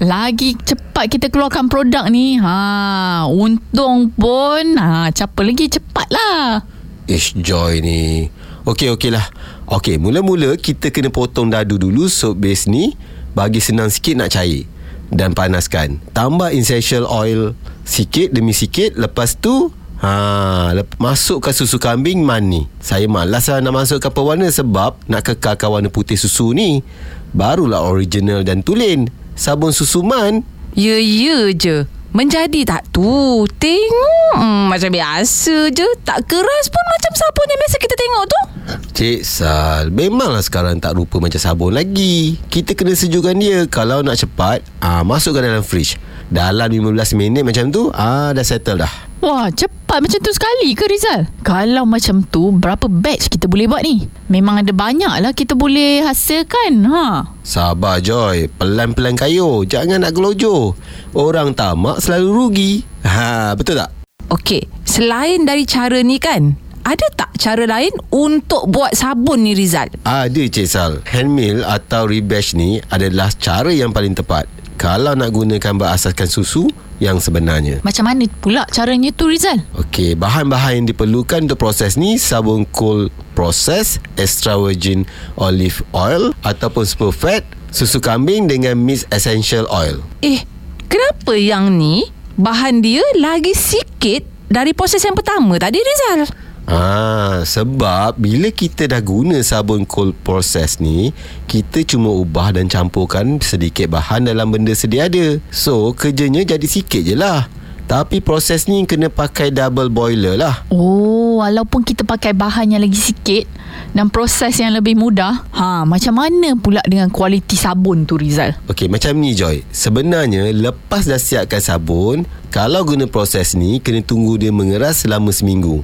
[0.02, 6.66] Lagi cepat kita keluarkan produk ni, ha, untung pun, ha, siapa lagi cepat lah.
[7.06, 8.28] Ish Joy ni
[8.68, 9.24] Okey okey lah
[9.68, 12.96] Okey mula-mula kita kena potong dadu dulu soap base ni
[13.36, 14.64] Bagi senang sikit nak cair
[15.12, 17.52] Dan panaskan Tambah essential oil
[17.84, 22.70] sikit demi sikit Lepas tu Ha, lep- masukkan susu kambing mani.
[22.78, 26.86] Saya malas lah nak masukkan pewarna sebab nak kekalkan warna putih susu ni.
[27.34, 29.10] Barulah original dan tulen.
[29.34, 30.46] Sabun susu man.
[30.78, 31.90] Ya, ya je.
[32.14, 33.46] Menjadi tak tu?
[33.58, 35.88] Tengok hmm, macam biasa je.
[36.06, 38.42] Tak keras pun macam sabun yang biasa kita tengok tu.
[38.68, 42.36] Cik Sal, memanglah sekarang tak rupa macam sabun lagi.
[42.52, 43.64] Kita kena sejukkan dia.
[43.70, 45.96] Kalau nak cepat, ah masukkan dalam fridge.
[46.28, 48.92] Dalam 15 minit macam tu, ah dah settle dah.
[49.24, 51.26] Wah, cepat macam tu sekali ke Rizal?
[51.42, 54.06] Kalau macam tu, berapa batch kita boleh buat ni?
[54.28, 56.86] Memang ada banyak lah kita boleh hasilkan.
[56.86, 57.06] Ha.
[57.42, 59.64] Sabar Joy, pelan-pelan kayu.
[59.64, 60.76] Jangan nak gelojoh.
[61.16, 62.72] Orang tamak selalu rugi.
[63.08, 63.90] Ha, betul tak?
[64.28, 69.92] Okey, selain dari cara ni kan, ada tak cara lain untuk buat sabun ni Rizal?
[70.08, 71.04] Ada Cik Sal.
[71.04, 74.48] Handmill atau rebash ni adalah cara yang paling tepat.
[74.80, 76.72] Kalau nak gunakan berasaskan susu
[77.04, 77.84] yang sebenarnya.
[77.84, 79.68] Macam mana pula caranya tu Rizal?
[79.76, 85.04] Okey, bahan-bahan yang diperlukan untuk proses ni sabun cold process, extra virgin
[85.36, 90.00] olive oil ataupun super fat, susu kambing dengan mixed essential oil.
[90.24, 90.40] Eh,
[90.88, 92.08] kenapa yang ni
[92.40, 96.47] bahan dia lagi sikit dari proses yang pertama tadi Rizal?
[96.68, 101.16] Ah, sebab bila kita dah guna sabun cold process ni,
[101.48, 105.40] kita cuma ubah dan campurkan sedikit bahan dalam benda sedia ada.
[105.48, 107.48] So, kerjanya jadi sikit je lah.
[107.88, 110.68] Tapi proses ni kena pakai double boiler lah.
[110.68, 113.48] Oh, walaupun kita pakai bahan yang lagi sikit
[113.96, 118.60] dan proses yang lebih mudah, ha, macam mana pula dengan kualiti sabun tu Rizal?
[118.68, 119.64] Okey, macam ni Joy.
[119.72, 125.80] Sebenarnya, lepas dah siapkan sabun, kalau guna proses ni, kena tunggu dia mengeras selama seminggu.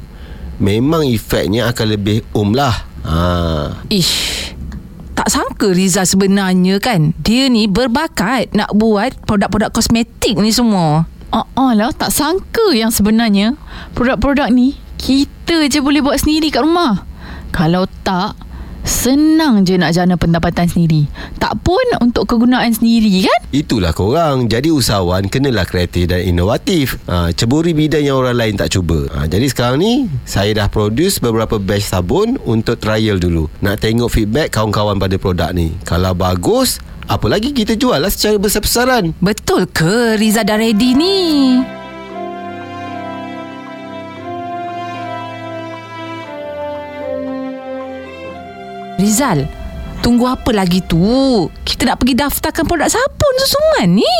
[0.61, 2.85] Memang efeknya akan lebih um lah.
[3.03, 3.17] Ha.
[3.89, 4.53] Ish,
[5.17, 11.09] tak sangka Rizal sebenarnya kan, dia ni berbakat nak buat produk-produk kosmetik ni semua.
[11.33, 13.57] Oh, oh lah, tak sangka yang sebenarnya
[13.97, 17.03] produk-produk ni kita je boleh buat sendiri kat rumah.
[17.51, 18.37] Kalau tak,
[18.83, 21.07] senang je nak jana pendapatan sendiri.
[21.41, 23.39] Tak pun untuk kegunaan sendiri kan?
[23.53, 28.73] Itulah korang Jadi usahawan Kenalah kreatif dan inovatif ha, Ceburi bidang yang orang lain tak
[28.73, 33.83] cuba ha, Jadi sekarang ni Saya dah produce beberapa batch sabun Untuk trial dulu Nak
[33.83, 39.13] tengok feedback kawan-kawan pada produk ni Kalau bagus Apa lagi kita jual lah secara besar-besaran
[39.21, 41.82] Betul ke Rizal dah ready ni?
[49.03, 49.51] Rizal,
[49.99, 50.95] tunggu apa lagi tu?
[51.67, 54.15] Kita nak pergi daftarkan produk sabun susungan ni.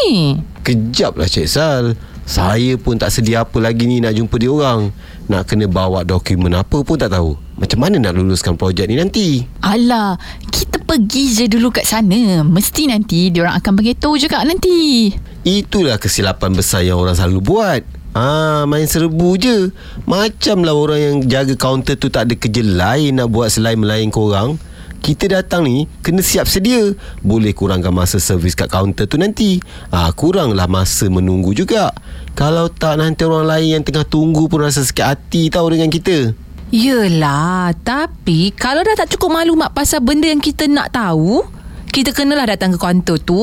[0.60, 1.96] Kejap lah Cik Sal
[2.28, 4.96] Saya pun tak sedia apa lagi ni nak jumpa dia orang
[5.28, 9.44] Nak kena bawa dokumen apa pun tak tahu Macam mana nak luluskan projek ni nanti
[9.60, 10.16] Alah,
[10.48, 12.48] kita pergi je dulu kat sana.
[12.48, 15.12] Mesti nanti diorang akan beritahu je kak nanti.
[15.44, 17.82] Itulah kesilapan besar yang orang selalu buat
[18.14, 19.74] Ah, main serbu je
[20.06, 24.14] Macam lah orang yang jaga kaunter tu tak ada kerja lain nak buat selain melayan
[24.14, 24.62] korang
[25.04, 29.60] kita datang ni kena siap sedia Boleh kurangkan masa servis kat kaunter tu nanti
[29.92, 31.92] ah, Kuranglah masa menunggu juga
[32.40, 36.32] Kalau tak nanti orang lain yang tengah tunggu pun rasa sakit hati tau dengan kita
[36.74, 41.46] Yelah, tapi kalau dah tak cukup maklumat pasal benda yang kita nak tahu,
[41.94, 43.38] kita kenalah datang ke kaunter tu.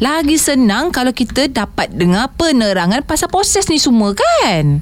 [0.00, 4.80] Lagi senang kalau kita dapat dengar penerangan pasal proses ni semua kan?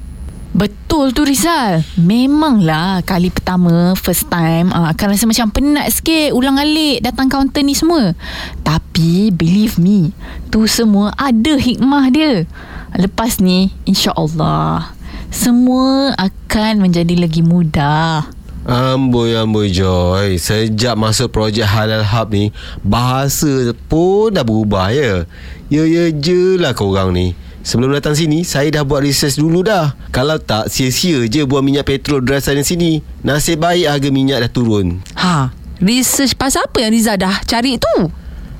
[0.55, 1.83] Betul tu Rizal.
[1.99, 7.67] Memanglah Kali pertama First time uh, Akan rasa macam penat sikit Ulang alik Datang kaunter
[7.67, 8.14] ni semua.
[8.62, 10.14] Tapi Believe me
[10.55, 12.47] Tu semua Ada hikmah dia.
[12.95, 14.95] Lepas ni InsyaAllah
[15.35, 18.31] Semua Akan menjadi lagi mudah.
[18.62, 20.38] Amboi amboi Joy.
[20.38, 22.55] Sejak masuk projek Halal Hub ni
[22.87, 25.27] Bahasa pun dah berubah ya.
[25.67, 29.96] Ya ya je lah korang ni Sebelum datang sini Saya dah buat research dulu dah.
[30.12, 33.00] Kalau tak Sia-sia je buat minyak petrol Dry sana sini.
[33.24, 35.00] Nasib baik harga minyak dah turun.
[35.16, 35.48] Ha,
[35.81, 38.12] research pasal apa yang Riza dah cari tu?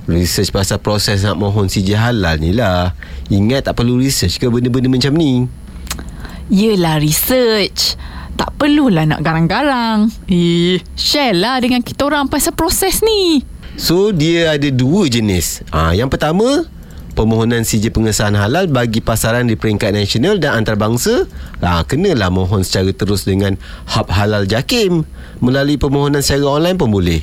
[0.09, 2.97] Research pasal proses nak mohon CJ halal ni lah.
[3.29, 5.45] Ingat tak perlu research ke benda-benda macam ni?
[6.49, 8.01] Yelah research.
[8.35, 10.09] Tak perlulah nak garang-garang.
[10.27, 13.45] Eh Share lah dengan kita orang Pasal proses ni.
[13.77, 15.61] So dia ada dua jenis.
[15.73, 16.67] Ha, Yang pertama
[17.15, 21.31] Permohonan CJ pengesahan halal bagi pasaran di peringkat nasional dan antarabangsa
[21.63, 23.55] ha, Kenalah mohon secara terus dengan
[23.95, 25.07] Hub Halal Jakim.
[25.39, 27.23] Melalui permohonan secara online pun boleh.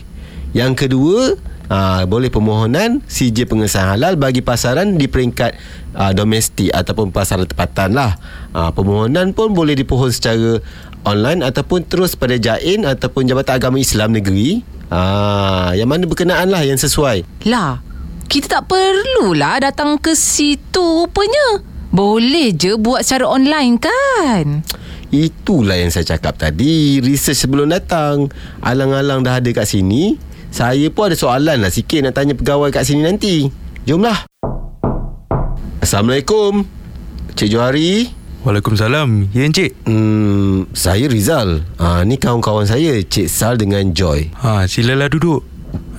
[0.55, 1.35] Yang kedua
[1.67, 5.59] ha, Boleh permohonan CJ pengesahan halal bagi pasaran di peringkat
[5.99, 8.15] ha, domestik Ataupun pasaran tempatan lah.
[8.55, 10.63] Ha, Permohonan pun boleh dipohon secara
[11.03, 14.63] online Ataupun terus pada JAIN Ataupun Jabatan Agama Islam Negeri.
[14.87, 17.43] Ha, Yang mana berkenaan lah yang sesuai.
[17.43, 17.90] Lah,
[18.31, 21.59] kita tak perlulah datang ke situ rupanya.
[21.91, 24.63] Boleh je buat secara online kan?
[25.11, 28.31] Itulah yang saya cakap tadi Research sebelum datang
[28.63, 30.15] Alang-alang dah ada kat sini
[30.47, 33.51] Saya pun ada soalan lah sikit Nak tanya pegawai kat sini nanti
[33.83, 34.23] Jomlah
[35.83, 36.63] Assalamualaikum
[37.35, 38.07] Cik Johari
[38.47, 39.35] Waalaikumsalam.
[39.35, 39.75] Ya Encik.
[39.85, 41.61] Hmm, saya Rizal.
[41.77, 44.33] Ah, ni kawan-kawan saya, Cik Sal dengan Joy.
[44.33, 45.45] Ha, silalah duduk.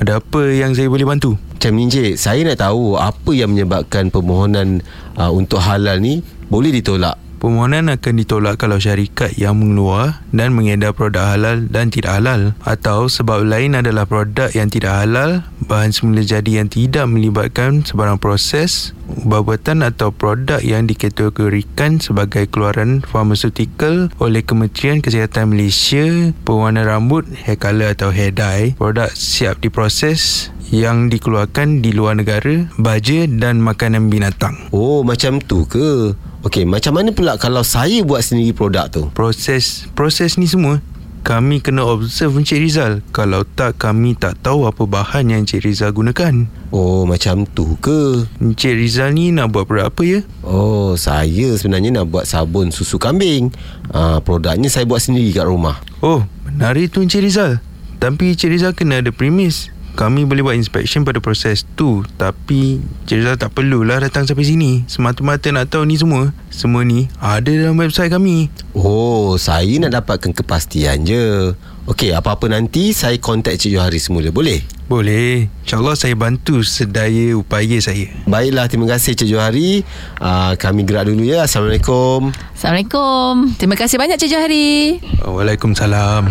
[0.03, 1.39] Ada apa yang saya boleh bantu?
[1.63, 4.83] Macam ni Cik, saya nak tahu apa yang menyebabkan permohonan
[5.15, 6.19] uh, untuk halal ni
[6.51, 7.15] boleh ditolak.
[7.43, 13.11] Permohonan akan ditolak kalau syarikat yang mengeluar dan mengedar produk halal dan tidak halal atau
[13.11, 18.95] sebab lain adalah produk yang tidak halal, bahan semula jadi yang tidak melibatkan sebarang proses,
[19.27, 27.59] ubah-ubatan atau produk yang dikategorikan sebagai keluaran farmaceutical oleh Kementerian Kesihatan Malaysia, pewarna rambut, hair
[27.59, 34.09] color atau hair dye, produk siap diproses yang dikeluarkan di luar negara, baja dan makanan
[34.15, 34.71] binatang.
[34.71, 36.15] Oh, macam tu ke?
[36.43, 39.07] Okey, macam mana pula kalau saya buat sendiri produk tu?
[39.15, 40.83] Proses proses ni semua
[41.23, 42.99] kami kena observe Encik Rizal.
[43.15, 46.51] Kalau tak kami tak tahu apa bahan yang Encik Rizal gunakan.
[46.75, 48.27] Oh, macam tu ke?
[48.43, 50.21] Encik Rizal ni nak buat produk apa ya?
[50.43, 53.55] Oh, saya sebenarnya nak buat sabun susu kambing.
[53.95, 55.79] Ah, produknya saya buat sendiri kat rumah.
[56.03, 57.63] Oh, benar itu Encik Rizal.
[58.03, 59.72] Tapi Encik Rizal kena ada premis.
[59.93, 65.53] Kami boleh buat inspection pada proses tu Tapi Rizal tak perlulah datang sampai sini Semata-mata
[65.53, 71.05] nak tahu ni semua Semua ni ada dalam website kami Oh, saya nak dapatkan kepastian
[71.05, 71.53] je.
[71.85, 74.63] Okey, apa-apa nanti saya kontak Cik Johari semula, boleh?
[74.87, 79.83] Boleh InsyaAllah saya bantu sedaya upaya saya Baiklah, terima kasih Cik Johari.
[80.23, 81.45] Uh, kami gerak dulu ya.
[81.45, 82.31] Assalamualaikum.
[82.55, 83.51] Assalamualaikum.
[83.59, 85.03] Terima kasih banyak Cik Johari.
[85.27, 86.31] Waalaikumsalam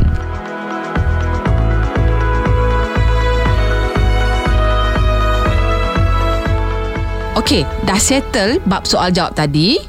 [7.31, 9.79] Okey, dah settle bab soal jawab tadi.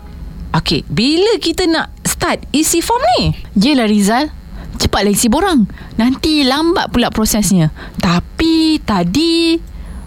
[0.54, 3.34] Okey, bila kita nak start isi form ni?
[3.58, 4.30] Yelah Rizal.
[4.78, 5.66] Cepatlah isi borang.
[5.98, 7.74] Nanti lambat pula prosesnya.
[7.98, 9.58] Tapi tadi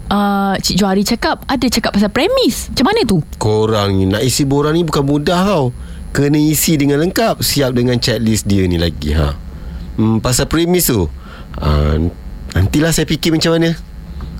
[0.08, 2.72] uh, Cik Johari cakap ada cakap pasal premis.
[2.72, 3.20] Macam mana tu?
[3.36, 5.76] Korang ni nak isi borang ni bukan mudah tau.
[6.16, 9.36] Kena isi dengan lengkap, siap dengan checklist dia ni lagi ha.
[10.00, 11.04] Hmm, pasal premis tu.
[11.60, 11.96] Uh,
[12.56, 13.76] nantilah saya fikir macam mana.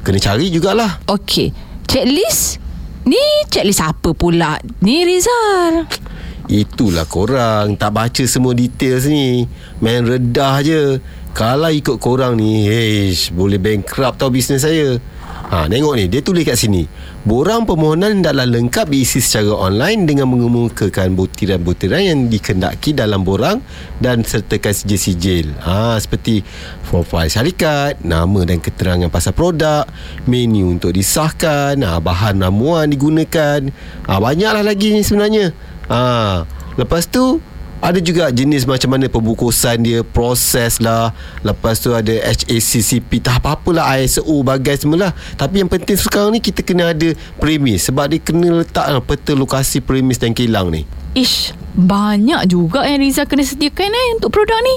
[0.00, 1.04] Kena cari jugalah.
[1.12, 1.52] Okey,
[1.84, 2.64] checklist?
[3.06, 4.58] Ni checklist apa pula?
[4.82, 5.86] Ni Rizal.
[6.46, 9.50] Itulah korang Tak baca semua details ni
[9.82, 11.02] Main redah je
[11.34, 15.02] Kalau ikut korang ni Heish Boleh bankrupt tau bisnes saya
[15.46, 16.90] Ha, tengok ni, dia tulis kat sini.
[17.22, 23.62] Borang permohonan hendaklah lengkap diisi secara online dengan mengemukakan butiran-butiran yang dikendaki dalam borang
[24.02, 25.54] dan sertakan sijil-sijil.
[25.62, 26.42] Ha, seperti
[26.90, 29.86] profil syarikat, nama dan keterangan pasal produk,
[30.26, 33.62] menu untuk disahkan, ha, bahan ramuan digunakan.
[34.10, 35.54] Ha, banyaklah lagi ni sebenarnya.
[35.86, 36.42] Ha,
[36.74, 37.38] lepas tu
[37.84, 41.12] ada juga jenis macam mana pembungkusan dia Proses lah.
[41.44, 46.40] Lepas tu ada HACCP Tak apa-apalah ISO bagai semua lah Tapi yang penting sekarang ni
[46.40, 47.86] Kita kena ada premis.
[47.88, 50.88] Sebab dia kena letak lah, Peta lokasi premis dan kilang ni.
[51.16, 54.76] Ish, banyak juga yang Rizal kena sediakan eh untuk produk ni.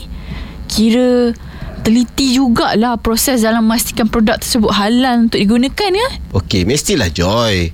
[0.72, 1.36] Kira
[1.84, 6.10] teliti jugalah proses dalam memastikan produk tersebut halal untuk digunakan ya.
[6.36, 7.72] Okey mestilah Joy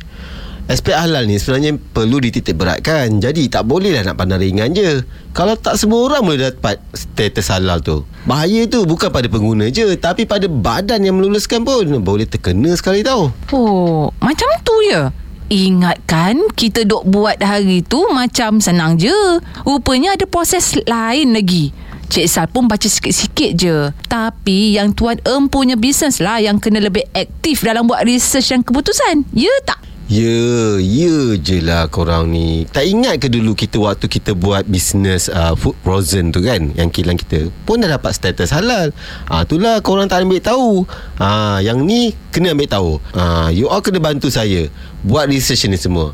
[0.65, 5.53] Aspek halal ni sebenarnya perlu dititik beratkan Jadi tak bolehlah nak pandang ringan je Kalau
[5.53, 10.25] tak semua orang boleh dapat status halal tu Bahaya tu bukan pada pengguna je Tapi
[10.25, 15.13] pada badan yang meluluskan pun Boleh terkena sekali tau Oh, macam tu ya?
[15.45, 19.13] Ingatkan kita duk buat hari tu macam senang je.
[19.61, 21.69] Rupanya ada proses lain lagi.
[22.09, 23.93] Cik Sal pun baca sikit-sikit je.
[24.09, 28.65] Tapi yang Tuan Em punya bisnes lah yang kena lebih aktif dalam buat research dan
[28.65, 29.29] keputusan.
[29.37, 29.85] Ya tak?
[30.05, 32.69] Ya, ya je lah korang ni.
[32.69, 36.69] Tak ingat ke dulu kita waktu kita buat bisnes uh, food frozen tu kan?
[36.77, 38.93] Yang kilang kita pun dah dapat status halal.
[39.25, 40.85] Ah, Itulah korang tak ambil tahu.
[41.17, 42.91] Ah, Yang ni kena ambil tahu.
[43.17, 44.69] Ah, You all kena bantu saya
[45.01, 46.13] Buat research ni semua.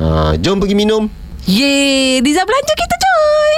[0.00, 1.04] Ah, Jom pergi minum.
[1.44, 3.52] Yeay, Riza belanja kita coy.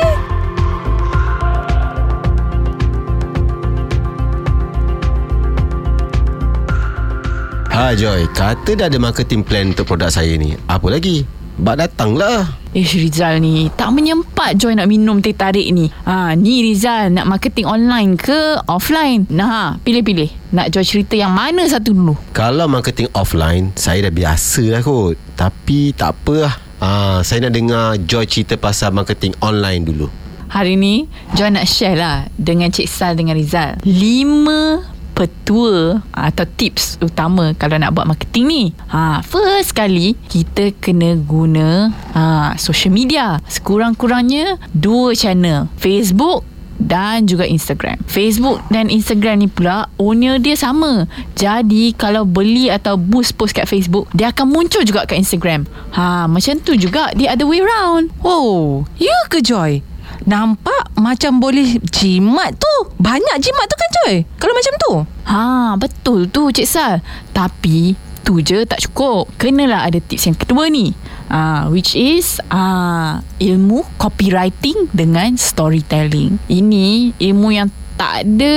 [7.78, 10.50] Ha Joy, kata dah ada marketing plan untuk produk saya ni.
[10.66, 11.22] Apa lagi?
[11.62, 15.86] Bak datanglah Ish Rizal ni Tak menyempat Joy nak minum teh tarik ni.
[16.10, 19.30] Ha, Ni Rizal Nak marketing online ke Offline?
[19.30, 20.26] Nah Pilih-pilih.
[20.58, 22.18] Nak Joy cerita yang mana satu dulu?
[22.34, 25.14] Kalau marketing offline Saya dah biasa lah kot.
[25.38, 26.54] Tapi tak apa lah.
[26.82, 30.10] Ah, Saya nak dengar Joy cerita pasal marketing online dulu.
[30.50, 31.06] Hari ni
[31.38, 33.78] Joy nak share lah Dengan Cik Sal dengan Rizal.
[33.86, 38.64] Lima petua atau tips utama kalau nak buat marketing ni.
[38.94, 43.42] Ha, first kali kita kena guna ha, social media.
[43.50, 45.66] Sekurang-kurangnya dua channel.
[45.74, 46.46] Facebook
[46.78, 47.98] dan juga Instagram.
[48.06, 51.10] Facebook dan Instagram ni pula owner dia sama.
[51.34, 55.66] Jadi kalau beli atau boost post kat Facebook, dia akan muncul juga kat Instagram.
[55.98, 58.14] Ha, macam tu juga the other way round.
[58.22, 59.82] Oh, ya ke Joy?
[60.28, 62.74] Nampak macam boleh jimat tu.
[63.00, 64.14] Banyak jimat tu kan Joy?
[64.36, 64.92] Kalau macam tu.
[65.24, 65.40] Ha,
[65.80, 67.00] betul tu Cik Sal.
[67.32, 69.32] Tapi tu je tak cukup.
[69.40, 70.92] Kenalah ada tips yang kedua ni.
[71.32, 76.36] Ah, which is ah ilmu copywriting dengan storytelling.
[76.52, 78.56] Ini ilmu yang tak ada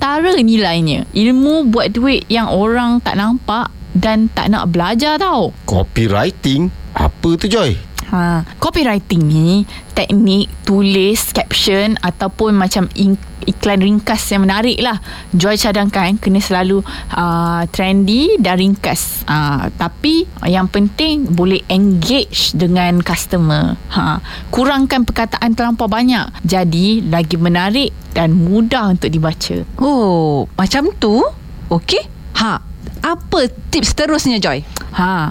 [0.00, 1.04] tara nilainya.
[1.12, 5.52] Ilmu buat duit yang orang tak nampak dan tak nak belajar tau.
[5.68, 6.72] Copywriting?
[6.96, 7.89] Apa tu Joy?
[8.10, 9.62] Ha, copywriting ni
[9.94, 13.14] teknik tulis caption ataupun macam in,
[13.46, 14.98] iklan ringkas yang menarik lah.
[15.30, 16.82] Joy cadangkan kena selalu
[17.14, 19.22] uh, trendy dan ringkas.
[19.30, 23.78] Uh, tapi yang penting boleh engage dengan customer.
[23.94, 24.18] Ha,
[24.50, 26.42] kurangkan perkataan terlampau banyak.
[26.42, 29.62] Jadi lagi menarik dan mudah untuk dibaca.
[29.78, 31.22] Oh, macam tu?
[31.70, 32.10] Okey.
[32.42, 32.58] Ha,
[33.06, 33.40] apa
[33.70, 34.66] tips terusnya Joy?
[34.98, 35.30] Ha,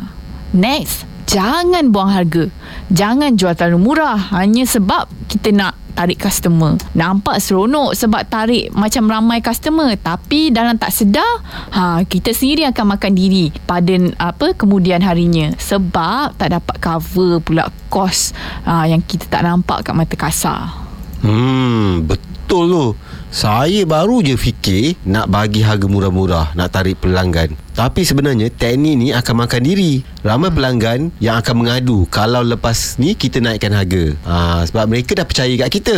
[0.56, 2.50] next jangan buang harga.
[2.90, 6.80] Jangan jual terlalu murah hanya sebab kita nak tarik customer.
[6.98, 11.44] Nampak seronok sebab tarik macam ramai customer tapi dalam tak sedar
[11.76, 17.68] ha kita sendiri akan makan diri pada apa kemudian harinya sebab tak dapat cover pula
[17.92, 18.32] kos
[18.64, 20.72] ha, yang kita tak nampak kat mata kasar.
[21.20, 22.86] Hmm, betul tu.
[23.30, 27.54] Saya baru je fikir nak bagi harga murah-murah, nak tarik pelanggan.
[27.78, 30.02] Tapi sebenarnya teknik ni akan makan diri.
[30.26, 34.18] Ramai pelanggan yang akan mengadu kalau lepas ni kita naikkan harga.
[34.26, 35.98] Ha, sebab mereka dah percaya kat kita.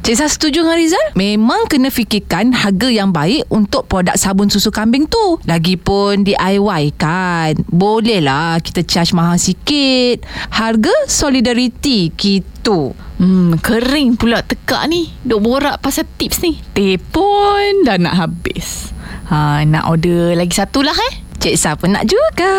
[0.00, 1.06] Cik Sah setuju dengan Rizal?
[1.12, 5.36] Memang kena fikirkan harga yang baik untuk produk sabun susu kambing tu.
[5.44, 7.52] Lagipun DIY kan.
[7.68, 10.24] Bolehlah kita charge mahal sikit.
[10.56, 12.96] Harga solidariti gitu.
[13.20, 15.12] Hmm, kering pula tekak ni.
[15.20, 16.56] Duk borak pasal tips ni.
[16.72, 18.96] Teh pun dah nak habis.
[19.28, 21.14] Ha, nak order lagi satu lah eh.
[21.44, 22.56] Cik Sah pun nak juga.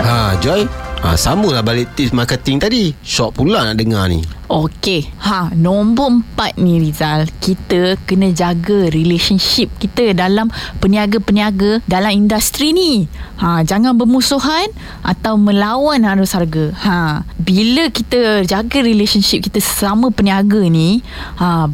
[0.00, 0.81] Ha, Joy.
[1.02, 2.94] Ha, sambunglah balik tips marketing tadi.
[3.02, 4.22] Shock pula nak dengar ni.
[4.46, 5.10] Okey.
[5.18, 7.26] Ha, nombor empat ni Rizal.
[7.42, 10.46] Kita kena jaga relationship kita dalam
[10.78, 13.10] peniaga-peniaga dalam industri ni.
[13.42, 14.70] Ha, jangan bermusuhan
[15.02, 16.70] atau melawan arus harga.
[16.70, 21.02] Ha, bila kita jaga relationship kita sama peniaga ni,
[21.42, 21.66] ha,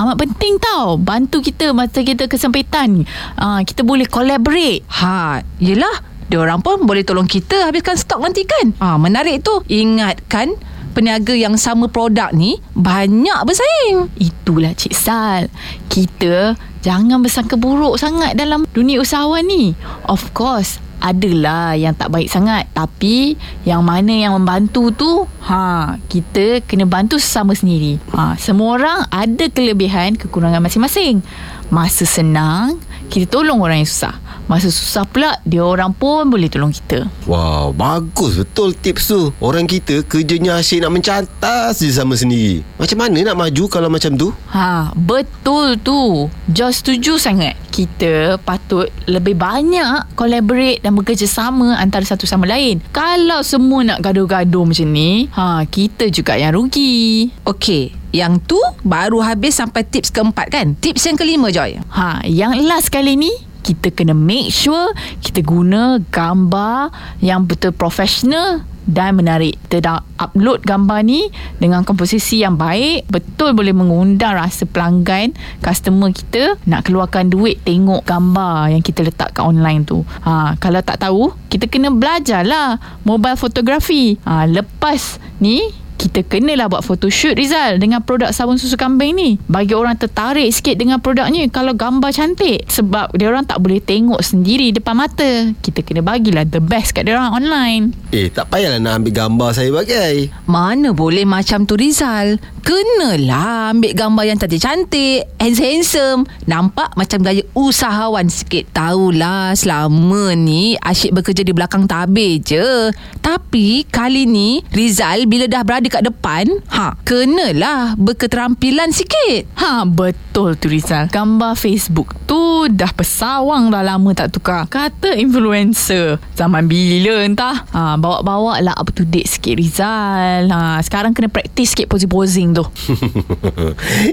[0.00, 3.04] amat penting tau bantu kita masa kita kesempitan
[3.36, 6.08] uh, kita boleh collaborate Ha, yelah.
[6.30, 8.70] Diorang pun boleh tolong kita habiskan stok nanti kan?
[8.78, 9.66] Ha, menarik tu.
[9.66, 10.54] Ingatkan
[10.94, 14.10] peniaga yang sama produk ni banyak bersaing.
[14.18, 15.46] itulah Cik Sal
[15.86, 19.72] kita jangan bersangka buruk sangat dalam dunia usahawan ni
[20.10, 25.10] of course adalah yang tak baik sangat tapi yang mana yang membantu tu
[25.48, 31.24] ha kita kena bantu sesama sendiri ha semua orang ada kelebihan kekurangan masing-masing
[31.72, 32.76] masa senang
[33.08, 34.20] kita tolong orang yang susah
[34.50, 39.30] masa susah pula dia orang pun boleh tolong kita Wow, bagus betul tips tu.
[39.38, 42.66] Orang kita kerjanya asyik nak mencantas je sama sendiri.
[42.74, 44.34] Macam mana nak maju kalau macam tu?
[44.50, 46.26] Ha, betul tu.
[46.50, 47.54] Just setuju sangat.
[47.70, 52.82] Kita patut lebih banyak collaborate dan bekerjasama antara satu sama lain.
[52.90, 57.30] Kalau semua nak gaduh-gaduh macam ni, ha, kita juga yang rugi.
[57.46, 60.74] Okey, yang tu baru habis sampai tips keempat kan?
[60.74, 61.78] Tips yang kelima Joy.
[61.94, 63.30] Ha, yang last kali ni
[63.60, 64.90] kita kena make sure
[65.20, 66.90] kita guna gambar
[67.20, 69.54] yang betul profesional dan menarik.
[69.68, 71.30] Kita dah upload gambar ni
[71.62, 78.02] dengan komposisi yang baik, betul boleh mengundang rasa pelanggan, customer kita nak keluarkan duit tengok
[78.02, 80.02] gambar yang kita letak kat online tu.
[80.26, 84.18] Ha, kalau tak tahu, kita kena belajar lah mobile fotografi.
[84.26, 85.62] Ha, lepas ni
[86.00, 89.36] kita kenalah buat photoshoot Rizal dengan produk sabun susu kambing ni.
[89.52, 92.64] Bagi orang tertarik sikit dengan produknya kalau gambar cantik.
[92.72, 95.52] Sebab dia orang tak boleh tengok sendiri depan mata.
[95.60, 97.92] Kita kena bagilah the best kat dia orang online.
[98.16, 100.32] Eh, tak payahlah nak ambil gambar saya bagai.
[100.48, 108.28] Mana boleh macam tu Rizal Kenalah ambil gambar yang cantik-cantik Handsome-handsome Nampak macam gaya usahawan
[108.28, 108.68] sikit.
[108.76, 112.92] Tahulah selama ni Asyik bekerja di belakang tabir je.
[113.24, 119.48] Tapi kali ni Rizal bila dah berada kat depan ha, Kenalah berketerampilan sikit.
[119.56, 121.08] Ha betul tu Rizal.
[121.08, 124.68] Gambar Facebook tu dah pesawang dah lama tak tukar.
[124.68, 127.64] Kata influencer Zaman bila entah?
[127.72, 130.52] Ha, Bawa-bawa lah up to date sikit Rizal.
[130.52, 132.64] Ha, Sekarang kena praktis sikit posing-posing marketing tu.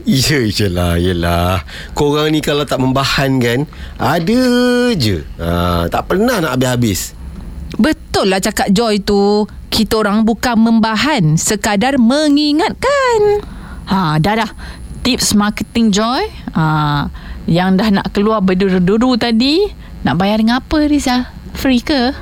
[0.05, 1.63] Ya je lah Yelah
[1.97, 3.59] Korang ni kalau tak membahan kan
[3.97, 4.41] Ada
[4.95, 7.17] je ha, Tak pernah nak habis-habis
[7.77, 9.45] Betul lah cakap Joy tu.
[9.67, 13.43] Kita orang bukan membahan, sekadar mengingatkan.
[13.85, 14.51] Ha, dah dah.
[15.05, 16.25] Tips marketing Joy.
[16.55, 17.11] Ha,
[17.45, 19.67] yang dah nak keluar berduru-duru tadi,
[20.01, 21.29] nak bayar dengan apa Rizal?
[21.53, 22.15] Free ke?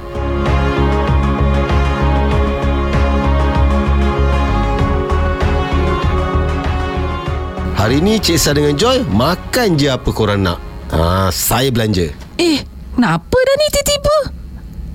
[7.86, 10.58] Hari ni Cik Sal dengan Joy Makan je apa korang nak
[10.90, 12.58] ha, Saya belanja Eh,
[12.98, 14.18] kenapa dah ni tiba-tiba?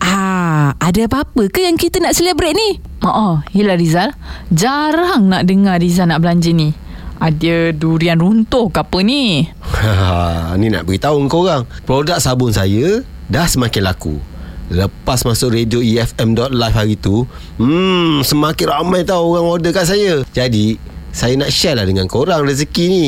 [0.02, 2.82] Ah, ada apa-apa ke yang kita nak celebrate ni?
[3.06, 4.10] Oh, oh yelah Rizal.
[4.50, 6.74] Jarang nak dengar Rizal nak belanja ni.
[7.22, 9.46] Ada durian runtuh ke apa ni?
[9.62, 14.18] Ha, Ni nak beritahu korang Produk sabun saya Dah semakin laku
[14.66, 17.22] Lepas masuk radio EFM.live hari tu
[17.54, 22.46] Hmm Semakin ramai tau orang order kat saya Jadi Saya nak share lah dengan korang
[22.46, 23.06] rezeki ni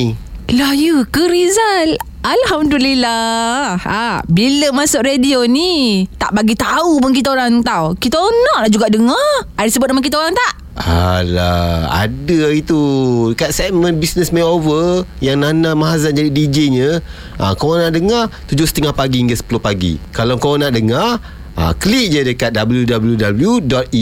[0.59, 1.97] Lah ya ke Rizal?
[2.23, 3.83] Alhamdulillah.
[3.83, 7.99] Ha, bila masuk radio ni, tak bagi tahu pun kita orang tahu.
[7.99, 9.31] Kita orang nak lah juga dengar.
[9.59, 10.63] Ada sebut nama kita orang tak?
[10.73, 12.81] Alah Ada itu
[13.37, 17.05] Dekat segmen Business Makeover Yang Nana Mahazan jadi DJ-nya
[17.37, 21.21] ha, Korang nak dengar 7.30 pagi hingga 10 pagi Kalau korang nak dengar
[21.61, 23.93] ha, Klik je dekat www.efm.live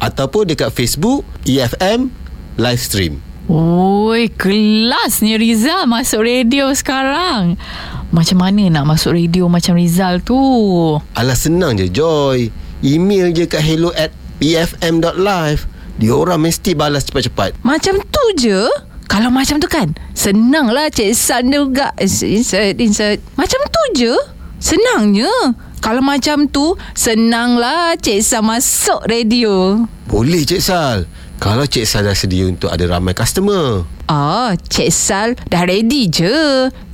[0.00, 2.08] Ataupun dekat Facebook EFM
[2.56, 7.54] Live Stream Oi, kelas ni Rizal masuk radio sekarang.
[8.10, 10.34] Macam mana nak masuk radio macam Rizal tu?
[11.14, 12.50] Alah senang je Joy
[12.82, 15.68] Email je kat hello at efm.live
[16.00, 18.66] Diorang mesti balas cepat-cepat Macam tu je?
[19.06, 21.94] Kalau macam tu kan, senang lah Cik San juga.
[22.02, 23.22] Insert, insert.
[23.38, 24.12] Macam tu je?
[24.58, 25.30] Senangnya.
[25.78, 29.86] Kalau macam tu, senanglah Cik San masuk radio.
[30.10, 31.06] Boleh Cik Sal
[31.36, 36.32] Kalau Cik Sal dah sedia untuk ada ramai customer Ah, Cik Sal dah ready je.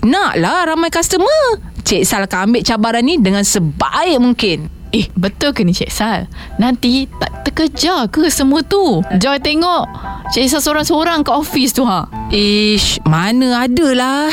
[0.02, 1.60] Naklah ramai customer.
[1.84, 4.66] Cik Sal akan ambil cabaran ni dengan sebaik mungkin.
[4.90, 6.26] Eh, betul ke ni Cik Sal?
[6.56, 9.04] Nanti tak terkejar ke semua tu?
[9.14, 9.86] Joy tengok.
[10.32, 12.08] Cik Sal seorang-seorang kat office tu ha.
[12.28, 14.32] Ish, mana ada lah.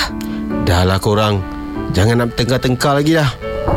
[0.65, 1.41] Dah lah korang
[1.93, 3.29] Jangan nak tengkar-tengkar lagi dah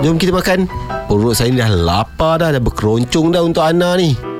[0.04, 0.68] Jom kita makan
[1.08, 4.31] Perut saya ni dah lapar dah Dah berkeroncong dah untuk Ana ni